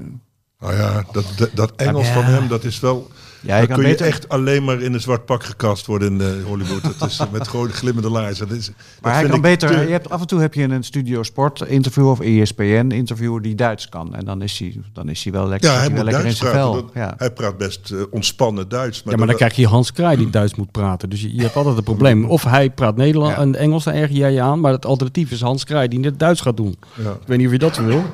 [0.62, 2.12] Nou ja, dat, dat, dat Engels Ja.
[2.12, 3.10] van hem, dat is wel...
[3.40, 5.86] ja, je dan kan kun je beter, echt alleen maar in een zwart pak gekast
[5.86, 6.82] worden in eh, Hollywood.
[6.98, 8.48] Dat is met gewoon glimmende laarzen.
[8.48, 9.68] Dat is, dat maar hij kan beter.
[9.70, 13.42] te- Je hebt, af en toe heb je een Studio Sport interview of ESPN interview
[13.42, 14.14] die Duits kan.
[14.14, 16.52] En dan is hij, dan is hij wel lekker, Ja, hij moet lekker in zijn
[16.52, 16.72] praten.
[16.72, 16.90] vel.
[16.94, 17.14] Ja.
[17.16, 19.02] Hij praat best eh, ontspannen Duits.
[19.04, 21.10] ja, maar dan krijg je Hans Kraai die Duits moet praten.
[21.10, 22.24] Dus je, je hebt altijd een probleem.
[22.24, 23.40] Of hij praat Nederlands Ja.
[23.40, 24.60] en Engels, dan erger jij je aan.
[24.60, 26.76] Maar het alternatief is Hans Kraai die het Duits gaat doen.
[27.02, 27.10] ja.
[27.10, 28.04] Ik weet niet of je dat wil.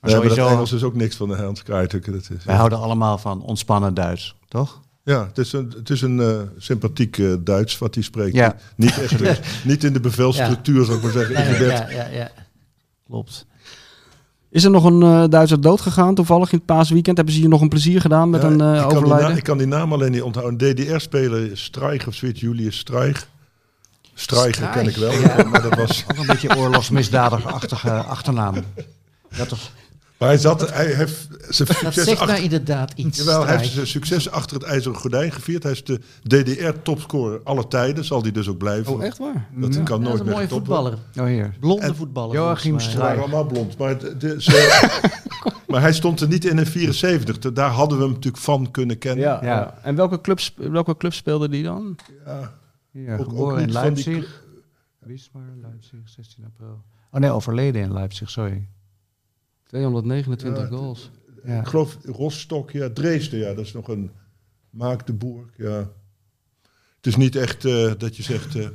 [0.00, 2.04] Maar maar dat sowieso, Engels is ook niks van de Hans Kruijtuk.
[2.12, 4.80] Dat is, wij houden allemaal van ontspannen Duits, toch?
[5.02, 8.34] Ja, het is een, het is een eh, sympathiek eh, Duits wat hij spreekt.
[8.34, 8.56] Ja.
[8.76, 11.66] Niet, echt, niet in de bevelstructuur, zou ik maar zeggen.
[11.66, 12.30] ja, ja, ja.
[13.06, 13.46] Klopt.
[14.50, 17.16] Is er nog een eh, Duitser dood gegaan toevallig in het paasweekend?
[17.16, 19.30] Hebben ze hier nog een plezier gedaan met Ja, een ik, kan die overlijden?
[19.30, 20.68] na- ik kan die naam alleen niet onthouden.
[20.68, 23.28] Een DDR-speler, Streich of zoiets, Julius Streich.
[24.14, 26.04] Streicher ken ik wel, maar dat was...
[26.10, 28.54] Ook een beetje oorlogsmisdadiger-achtige achternaam.
[29.36, 29.70] Ja, toch?
[30.18, 32.26] Maar hij, zat, hij heeft zijn Dat succes zegt achter...
[32.34, 33.18] mij inderdaad iets.
[33.18, 35.62] Jawel, hij heeft zijn succes achter het ijzeren gordijn gevierd.
[35.62, 38.92] Hij is de DDR-topscorer alle tijden, zal hij dus ook blijven.
[38.92, 39.48] Oh, echt waar?
[39.54, 40.98] Dat kan Ja, dat nooit is een meer mooie getopt worden.
[40.98, 41.30] voetballer.
[41.30, 41.54] Oh, hier.
[41.60, 42.34] Blonde En voetballer.
[42.36, 42.96] Joachim mij.
[42.96, 43.78] waren allemaal blond.
[43.78, 45.10] Maar, de, de- ze-
[45.68, 47.38] maar hij stond er niet in in 74.
[47.52, 49.24] Daar hadden we hem natuurlijk van kunnen kennen.
[49.24, 49.38] Ja.
[49.42, 49.46] Ja.
[49.48, 49.78] ja.
[49.82, 51.96] En welke club, welke club speelde die dan?
[52.26, 52.52] Ja,
[52.90, 54.42] Hier, Ook- in niet van die Leipzig.
[54.98, 56.82] Wismar, Leipzig, 16 april.
[57.12, 58.68] Oh nee, overleden in Leipzig, sorry.
[59.68, 61.10] 229 Ja, goals.
[61.44, 61.60] Ja.
[61.60, 64.10] Ik geloof Rostock, ja, Dresden, ja, dat is nog een
[64.70, 65.44] Maak de Boer.
[65.56, 65.88] Ja.
[66.96, 68.66] Het is niet echt eh, dat je zegt eh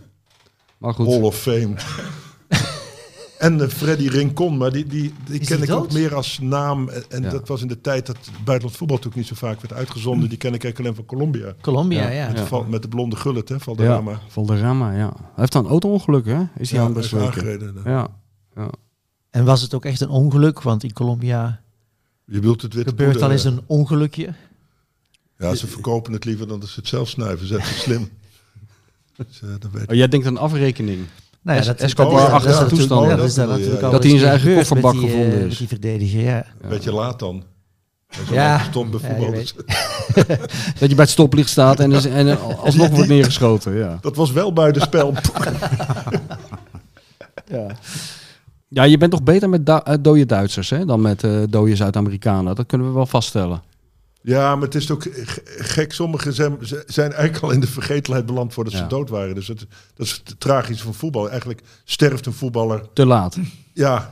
[0.77, 1.07] Maar goed.
[1.07, 1.73] Hall of Fame.
[3.37, 6.89] en eh, Freddy Rincon, maar die, die, die ken die ik ook meer als naam.
[7.09, 7.29] En, Ja.
[7.29, 10.29] dat was in de tijd dat buitenland voetbal natuurlijk niet zo vaak werd uitgezonden.
[10.29, 11.55] Die ken ik eigenlijk alleen van Colombia.
[11.61, 12.29] Colombia, Ja.
[12.31, 12.47] ja.
[12.51, 14.11] Met, met de blonde gullet, hè, Valderrama.
[14.11, 15.13] Ja, Valderrama, ja.
[15.17, 16.43] Hij heeft dan een auto-ongeluk, hè?
[16.57, 17.27] Is hij Ja, bespreken?
[17.27, 17.75] aangereden.
[17.85, 18.07] Ja.
[18.55, 18.69] ja.
[19.33, 20.61] En was het ook echt een ongeluk?
[20.61, 21.61] Want in Colombia
[22.25, 24.33] Je bedoelt het witte gebeurt poeder, al eens een ongelukje.
[25.37, 27.47] Ja, ze verkopen het liever dan dat ze het zelf snuiven.
[27.47, 28.09] Zijn ze slim.
[29.17, 29.89] Dus, eh, dat weet ik.
[29.89, 31.05] Oh, jij denkt aan afrekening.
[31.41, 33.01] Nou, Es- dat, is- achter dat is de toestand.
[33.01, 33.97] Oh, Dat is dan dat ja.
[33.99, 35.47] hij in zijn eigen kofferbak met die, eh, gevonden is.
[35.49, 36.45] Met die verdediger, ja.
[36.61, 37.43] Een beetje laat dan.
[38.31, 38.61] Ja.
[38.71, 38.71] Ja.
[40.79, 43.97] Dat je bij het stoplicht staat en, dus, en alsnog wordt neergeschoten, ja.
[44.01, 45.13] Dat was wel buitenspel.
[47.47, 47.67] Ja.
[48.73, 52.55] Ja, je bent toch beter met eh, dode Duitsers hè, dan met eh dode Zuid-Amerikanen.
[52.55, 53.61] Dat kunnen we wel vaststellen.
[54.21, 55.07] ja, maar het is ook
[55.57, 55.93] gek.
[55.93, 58.79] Sommigen zijn, zijn eigenlijk al in de vergetelheid beland voordat Ja.
[58.79, 59.35] ze dood waren.
[59.35, 59.65] Dus het,
[59.95, 61.29] dat is het tragische van voetbal.
[61.29, 63.37] Eigenlijk sterft een voetballer Te laat.
[63.73, 64.11] Ja,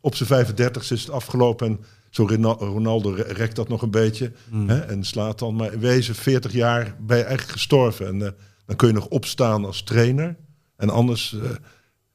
[0.00, 1.66] op zijn 35 is het afgelopen.
[1.66, 1.78] En
[2.10, 2.26] zo
[2.58, 4.32] Ronaldo re- rekt dat nog een beetje.
[4.66, 5.54] Hè, en slaat dan.
[5.56, 8.06] Maar in wezen, 40 jaar ben je eigenlijk gestorven.
[8.06, 8.32] En eh,
[8.66, 10.36] dan kun je nog opstaan als trainer.
[10.76, 11.36] En anders,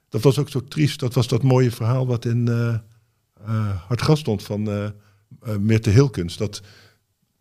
[0.09, 0.99] dat was ook zo triest.
[0.99, 6.37] Dat was dat mooie verhaal wat in eh, Hartgras stond van eh, Meerte Hilkens.
[6.37, 6.61] Dat,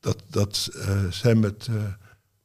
[0.00, 0.70] dat, dat
[1.10, 1.68] zij met,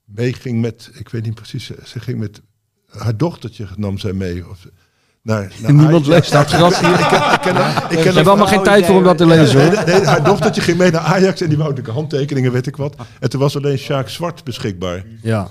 [0.05, 2.41] meeging met, ik weet niet precies, ze, ging met
[2.88, 4.49] haar dochtertje nam zij mee.
[4.49, 4.67] Of,
[5.21, 6.07] naar, naar Niemand Ajax.
[6.07, 6.99] leest dat gras hier.
[6.99, 7.07] Ik
[7.41, 9.86] ken, ik ken, Ik allemaal geen tijd voor om dat te lezen Nee, hoor.
[9.86, 12.76] nee, nee, haar dochtertje ging mee naar Ajax en die wou natuurlijk handtekeningen, weet ik
[12.76, 12.95] wat.
[13.19, 15.05] En toen was alleen Sjaak Zwart beschikbaar.
[15.21, 15.47] Ja.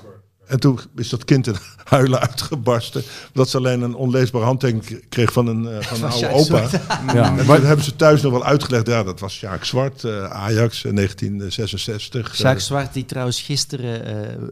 [0.52, 3.02] En toen is dat kind in huilen uitgebarsten.
[3.28, 6.68] Omdat ze alleen een onleesbare handtekening kreeg van een, eh, van een oude Sjaak opa.
[7.14, 7.38] ja.
[7.38, 8.86] En Maar, toen hebben ze thuis nog wel uitgelegd.
[8.86, 12.36] Ja, dat was Sjaak Zwart, eh, Ajax, eh, 1966.
[12.38, 14.42] Jacques Eh, Zwart, die trouwens gisteren eh,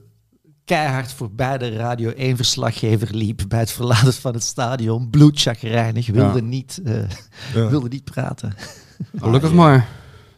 [0.65, 5.11] keihard voorbij de Radio 1-verslaggever liep bij het verlaten van het stadion.
[5.11, 6.45] Bloedchagrijnig, wilde, Ja.
[6.45, 6.95] niet, eh,
[7.55, 7.69] ja.
[7.69, 8.55] wilde niet praten.
[9.19, 9.89] gelukkig maar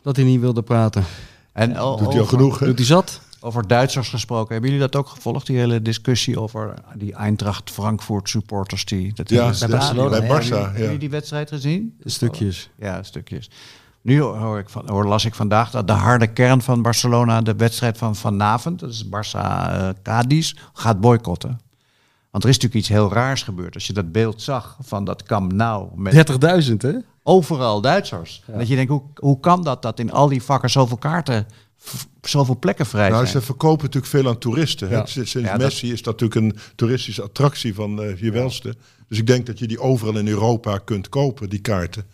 [0.02, 1.04] dat hij niet wilde praten.
[1.52, 2.58] En Doet hij al genoeg?
[2.58, 3.20] Doet hij zat?
[3.42, 5.46] Over Duitsers gesproken, hebben jullie dat ook gevolgd?
[5.46, 10.28] Die hele discussie over die Eintracht Frankfurt supporters die dat Ja, bij bij Barcelona, Bij
[10.28, 10.40] ja.
[10.40, 10.98] Barça, Hebben jullie ja.
[10.98, 11.96] die wedstrijd gezien?
[12.04, 12.70] Stukjes.
[12.78, 13.50] Ja, stukjes.
[14.02, 17.54] Nu hoor ik van, hoor, las ik vandaag dat de harde kern van Barcelona de
[17.54, 21.60] wedstrijd van vanavond, dat is Barça eh Cadiz, gaat boycotten.
[22.30, 23.74] Want er is natuurlijk iets heel raars gebeurd.
[23.74, 26.32] Als je dat beeld zag van dat Camp Nou met
[26.68, 26.92] 30.000 hè?
[27.22, 28.42] Overal Duitsers.
[28.46, 31.46] Dat je denkt, hoe, hoe kan dat dat in al die vakken zoveel kaarten,
[32.22, 33.40] zoveel plekken vrij Nou, zijn?
[33.40, 34.88] ze verkopen natuurlijk veel aan toeristen.
[34.88, 35.06] hè.
[35.06, 38.74] Sinds Ja, dat- Messi is dat natuurlijk een toeristische attractie van eh je welste.
[39.08, 42.04] Dus ik denk dat je die overal in Europa kunt kopen, die kaarten.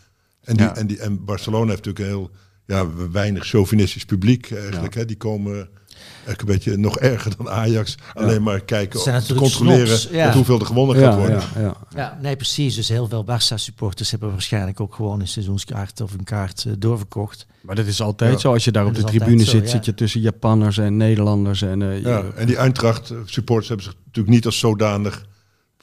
[0.42, 0.76] En, die, Ja.
[0.76, 2.30] en, die, en Barcelona heeft natuurlijk een heel
[2.66, 4.94] ja, weinig chauvinistisch publiek eigenlijk.
[4.94, 5.04] Hè?
[5.04, 5.68] Die komen
[6.14, 7.94] eigenlijk een beetje nog erger dan Ajax.
[8.14, 10.32] Alleen maar kijken, Zijn te controleren ja.
[10.32, 11.40] hoeveel er gewonnen gaat worden.
[11.55, 11.76] ja, ja.
[11.94, 12.74] Ja, nee, precies.
[12.74, 17.46] Dus heel veel Barça-supporters hebben waarschijnlijk ook gewoon een seizoenskaart of een kaart eh, doorverkocht.
[17.61, 18.38] Maar dat is altijd Ja.
[18.38, 18.53] zo.
[18.53, 19.68] Als je daar op de tribune zo, zit, ja.
[19.70, 21.62] zit je tussen Japanners en Nederlanders.
[21.62, 25.26] En, eh, Ja, je- en die Eintracht eh, supporters hebben zich natuurlijk niet als zodanig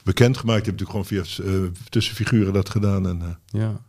[0.02, 0.64] bekendgemaakt.
[0.64, 3.08] Die hebben natuurlijk gewoon via eh, tussenfiguren dat gedaan.
[3.08, 3.80] En, eh, ja.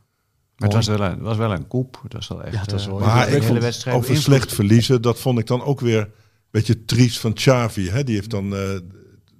[0.57, 1.99] Maar het was wel een, was wel een koep.
[2.03, 2.53] Het was wel echt.
[2.53, 5.39] Ja, het was eh, wel- maar ik hele vond wedstrijd over slecht verliezen, dat vond
[5.39, 6.09] ik dan ook weer een
[6.51, 7.89] beetje triest van Xavi.
[7.89, 8.03] Hè?
[8.03, 8.51] Die heeft dan eh,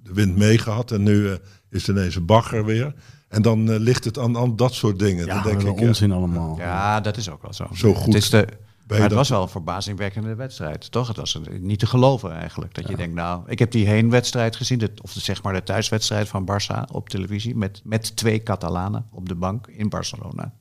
[0.02, 1.34] de wind meegehad en nu eh,
[1.70, 2.94] is er ineens een bagger weer.
[3.28, 5.26] En dan ligt het aan, aan dat soort dingen.
[5.26, 6.56] Ja, dan denk ik, een onzin allemaal.
[6.58, 7.66] Ja, dat is ook wel zo.
[7.74, 8.46] Zo goed Het, is de,
[8.88, 11.08] maar het was wel een verbazingwekkende wedstrijd, toch?
[11.08, 12.74] Het was een- niet te geloven eigenlijk.
[12.74, 15.62] Dat je denkt, nou, ik heb die heenwedstrijd gezien, de, of de, zeg maar de
[15.62, 20.52] thuiswedstrijd van Barça op televisie, met, met twee Catalanen op de bank in Barcelona.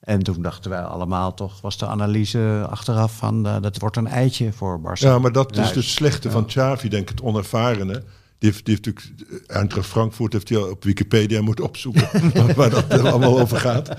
[0.00, 4.06] En toen dachten wij allemaal toch, was de analyse achteraf van, eh, dat wordt een
[4.06, 5.02] eitje voor Barça.
[5.02, 8.02] Ja, maar dat is dus het slechte van Xavi, denk ik, het onervarene.
[8.38, 12.08] Die heeft, die heeft natuurlijk, eh, Eintracht Frankfurt heeft hij al op Wikipedia moeten opzoeken
[12.34, 13.88] waar, waar dat allemaal over gaat.
[13.88, 13.96] en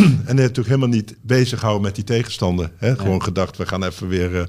[0.00, 2.72] hij heeft natuurlijk helemaal niet bezig gehouden met die tegenstander.
[2.76, 2.96] Hè?
[2.96, 4.46] Gewoon gedacht, we gaan even weer eh,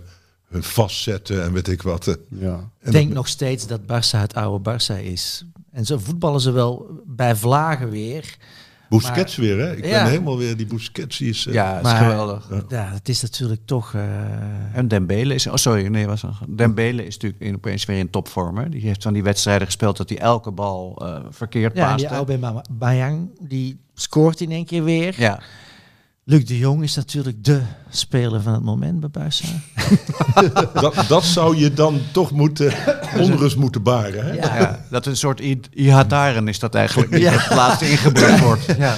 [0.50, 2.18] hun vastzetten en weet ik wat.
[2.30, 2.70] Ja.
[2.82, 5.46] Ik denk dat- nog steeds dat Barça het oude Barça is.
[5.72, 8.38] En zo voetballen ze wel bij vlagen weer.
[8.98, 9.76] Busquets weer, hè?
[9.76, 10.02] Ik Ja.
[10.04, 11.48] ben helemaal weer, die Busquets die is...
[11.48, 12.50] eh, ja, het is Maar- geweldig.
[12.70, 13.94] Ja, het is natuurlijk toch...
[13.94, 14.02] eh,
[14.78, 16.42] En Dembele is, oh sorry, nee, was nog.
[16.50, 18.58] Dembele is natuurlijk in, opeens weer in topvorm.
[18.58, 18.70] Hè?
[18.70, 22.06] Die heeft van die wedstrijden gespeeld dat hij elke bal eh, verkeerd ja, en die
[22.08, 22.18] paaste.
[22.34, 25.14] Aubameyang, Bayang, die scoort in één keer weer.
[25.18, 25.40] Ja,
[26.26, 29.48] Luc de Jong is natuurlijk de speler van het moment bij Barça.
[30.82, 32.74] dat, dat zou je dan toch moeten,
[33.20, 34.32] onrust moeten baren, hè?
[34.32, 34.58] Ja.
[34.60, 37.12] ja, dat is een soort I- Ihataren is dat eigenlijk.
[37.16, 38.66] Die het laatste ingebracht wordt.
[38.78, 38.96] Ja.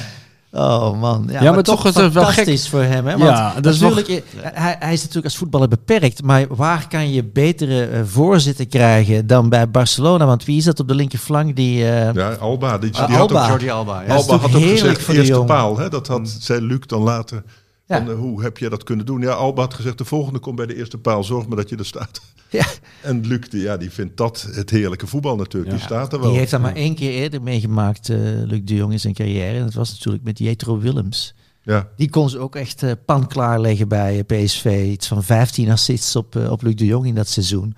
[0.57, 3.05] Oh man, ja, maar maar, toch toch, is het wel fantastisch voor hem.
[3.05, 3.11] Hè?
[3.17, 7.11] Want Ja, dat is natuurlijk, hij, hij is natuurlijk als voetballer beperkt, maar waar kan
[7.11, 10.25] je betere eh, voorzitter krijgen dan bij Barcelona?
[10.25, 11.89] Want wie is dat op de linkerflank die...
[11.91, 13.47] eh, Ja, Alba, die, die Ah, had ook Alba.
[13.47, 14.01] Jordi Alba.
[14.01, 14.15] Ja.
[14.15, 15.47] Alba had ook gezegd voor de eerste jongen.
[15.47, 15.77] paal.
[15.77, 15.89] Hè?
[15.89, 17.43] Dat had, zei Luc dan later.
[17.85, 17.97] Ja.
[17.97, 19.21] Van, eh, hoe heb je dat kunnen doen?
[19.21, 21.23] Ja, Alba had gezegd, de volgende komt bij de eerste paal.
[21.23, 22.21] Zorg maar dat je er staat.
[22.49, 22.65] Ja.
[23.01, 25.73] En Luc, die, ja, die vindt dat het heerlijke voetbal natuurlijk.
[25.73, 26.29] Die staat er wel.
[26.29, 29.57] Die heeft dat maar één keer eerder meegemaakt, eh, Luc de Jong in zijn carrière.
[29.57, 31.33] En dat was natuurlijk met Jetro Willems.
[31.61, 31.87] Ja.
[31.95, 34.85] Die kon ze ook echt eh, pan klaarleggen bij eh, PSV.
[34.91, 37.75] Iets van 15 assists op, op Luc de Jong in dat seizoen.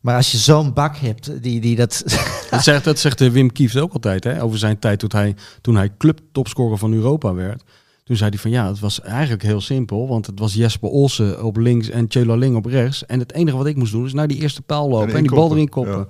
[0.00, 2.04] Maar als je zo'n bak hebt, die, die dat...
[2.50, 4.42] Dat zegt, dat zegt Wim Kieft ook altijd, hè?
[4.42, 7.62] over zijn tijd toen hij, toen hij clubtopscorer van Europa werd.
[8.06, 11.44] Toen zei hij van ja, het was eigenlijk heel simpel, want het was Jesper Olsen
[11.44, 13.06] op links en Chelo Ling op rechts.
[13.06, 15.30] En het enige wat ik moest doen is naar die eerste paal lopen en, die
[15.34, 16.08] bal erin koppen.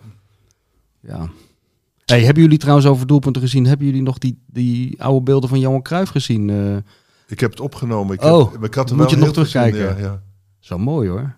[1.01, 1.29] Ja.
[2.05, 3.67] Hey, hebben jullie trouwens over doelpunten gezien?
[3.67, 6.51] Hebben jullie nog die, die oude beelden van Johan Cruijff gezien?
[6.51, 6.77] Eh,
[7.29, 8.15] Ik heb het opgenomen.
[8.15, 9.81] Ik, Oh, heb, ik had er moet wel je nog terugkijken?
[9.89, 10.23] gezien, Ja, ja.
[10.59, 11.37] zo mooi hoor.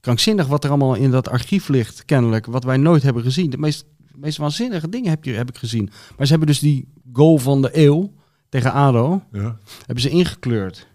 [0.00, 3.50] Krankzinnig wat er allemaal in dat archief ligt, kennelijk, wat wij nooit hebben gezien.
[3.50, 3.84] De meest,
[4.16, 5.90] meest waanzinnige dingen heb, je, heb ik gezien.
[6.16, 8.12] Maar ze hebben dus die goal van de eeuw
[8.52, 9.56] tegen ADO, Ja.
[9.78, 10.86] hebben ze ingekleurd.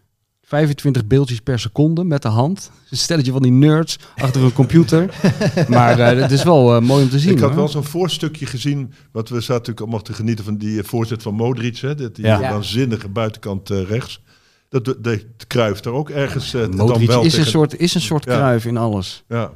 [0.42, 2.72] 25 beeldjes per seconde met de hand.
[2.90, 5.14] Een stelletje van die nerds achter een computer.
[5.68, 7.32] maar eh, het is wel eh, mooi om te zien.
[7.32, 7.58] Ik had hoor.
[7.58, 8.94] wel zo'n voorstukje gezien.
[9.12, 11.78] Want we zaten natuurlijk allemaal te genieten van die eh, voorzet van Modric.
[11.78, 12.40] Hè, dat die Ja.
[12.40, 14.22] Waanzinnige buitenkant rechts.
[14.70, 17.96] Dat de, de, Cruijff daar ook ergens eh, dan Modric wel is, een soort, is
[17.96, 18.36] een soort Ja.
[18.36, 19.24] kruif in alles.
[19.28, 19.52] Ja,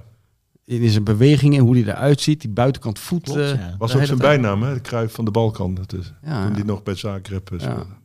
[0.66, 2.42] In zijn beweging en hoe hij eruit ziet.
[2.42, 3.24] Die buitenkant voet.
[3.24, 3.76] Klopt, eh, ja.
[3.78, 4.74] was ook zijn bijnaam, hè?
[4.74, 5.74] De Cruijff van de Balkan.
[5.74, 6.46] Dat is, Ja.
[6.46, 7.66] Toen die nog bij Zagreb eh, Ja.
[7.72, 8.00] speelde.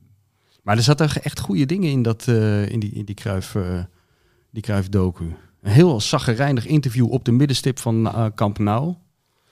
[0.63, 3.79] Maar er zaten echt goede dingen in, dat, eh, in die, in die Kruif, eh,
[4.51, 5.25] die Kruif docu.
[5.63, 8.95] Een heel zaggerijnig interview op de middenstip van eh Camp Nou.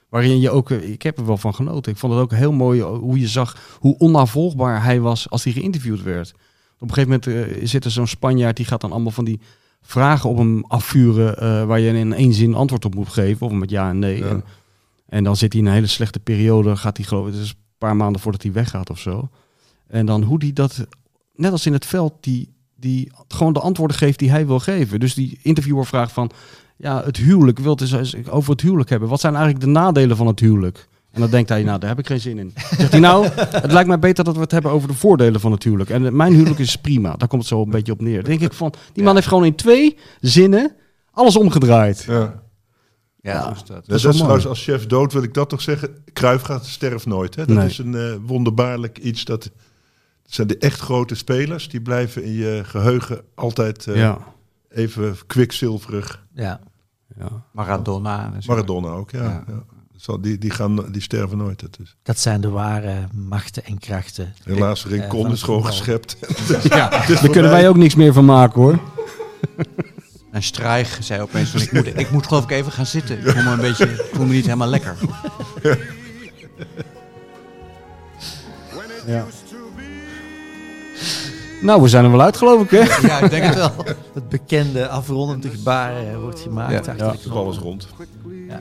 [0.08, 1.92] Waarin je ook, ik heb er wel van genoten.
[1.92, 5.52] Ik vond het ook heel mooi hoe je zag hoe onnavolgbaar hij was als hij
[5.52, 6.34] geïnterviewd werd.
[6.78, 9.40] Op een gegeven moment eh, zit er zo'n Spanjaard die gaat dan allemaal van die
[9.86, 11.38] vragen op hem afvuren.
[11.38, 13.46] eh, waar je in één zin antwoord op moet geven.
[13.46, 14.18] Of met ja en nee.
[14.18, 14.26] Ja.
[14.28, 14.44] En,
[15.08, 16.76] en dan zit hij in een hele slechte periode.
[16.76, 19.28] Gaat hij geloof ik, het is een paar maanden voordat hij weggaat of zo.
[19.86, 20.86] En dan hoe die dat,
[21.34, 25.00] net als in het veld, die, die gewoon de antwoorden geeft die hij wil geven.
[25.00, 26.30] Dus die interviewer vraagt van,
[26.76, 29.08] ja, het huwelijk, wilt eens over het huwelijk hebben.
[29.08, 30.88] Wat zijn eigenlijk de nadelen van het huwelijk?
[31.14, 32.52] En dan denkt hij, nou, daar heb ik geen zin in.
[32.76, 35.52] Zegt hij, nou, het lijkt mij beter dat we het hebben over de voordelen van
[35.52, 35.90] het huwelijk.
[35.90, 37.16] En mijn huwelijk is prima.
[37.16, 38.20] Daar komt het zo een beetje op neer.
[38.22, 40.72] Dan denk ik van, die man heeft gewoon in twee zinnen
[41.10, 42.04] alles omgedraaid.
[42.08, 42.42] Ja.
[43.20, 43.66] Ja, dus dat.
[43.66, 44.54] Dat is is wel trouwens mooi.
[44.56, 45.88] als chef dood wil ik dat toch zeggen.
[46.12, 47.34] Cruijff gaat sterft nooit.
[47.34, 47.46] Hè?
[47.46, 47.66] Dat Nee.
[47.66, 49.24] is een eh, wonderbaarlijk iets.
[49.24, 49.52] Dat, dat
[50.34, 51.68] zijn de echt grote spelers.
[51.68, 54.18] Die blijven in je geheugen altijd eh, Ja.
[54.68, 56.24] even kwikzilverig.
[56.34, 56.60] ja.
[57.18, 57.28] ja.
[57.52, 58.32] Maradona.
[58.46, 59.22] Maradona ook, ja.
[59.46, 59.64] Ja.
[59.96, 61.60] Zal- Die, die, gaan, die sterven nooit.
[61.60, 61.96] Dat is.
[62.02, 64.34] Dat zijn de ware machten en krachten.
[64.44, 66.16] Helaas, Eh, Rincon van is gewoon geschept.
[66.68, 66.88] ja.
[66.88, 68.78] Daar kunnen wij ook niks meer van maken hoor.
[70.32, 73.18] En Strijg zei opeens van, ik moet, ik moet geloof ik even gaan zitten.
[73.18, 74.96] Ik voel me een beetje, ik voel me niet helemaal lekker.
[79.06, 79.24] Ja.
[81.62, 83.06] Nou, we zijn er wel uit, geloof ik, hè?
[83.06, 83.72] Ja, ik denk het wel.
[84.14, 86.70] Het bekende afrondende gebaar eh, wordt gemaakt.
[86.72, 86.78] Ja.
[86.78, 87.12] achter Ja.
[87.12, 87.88] de is rond.
[88.48, 88.60] Ja.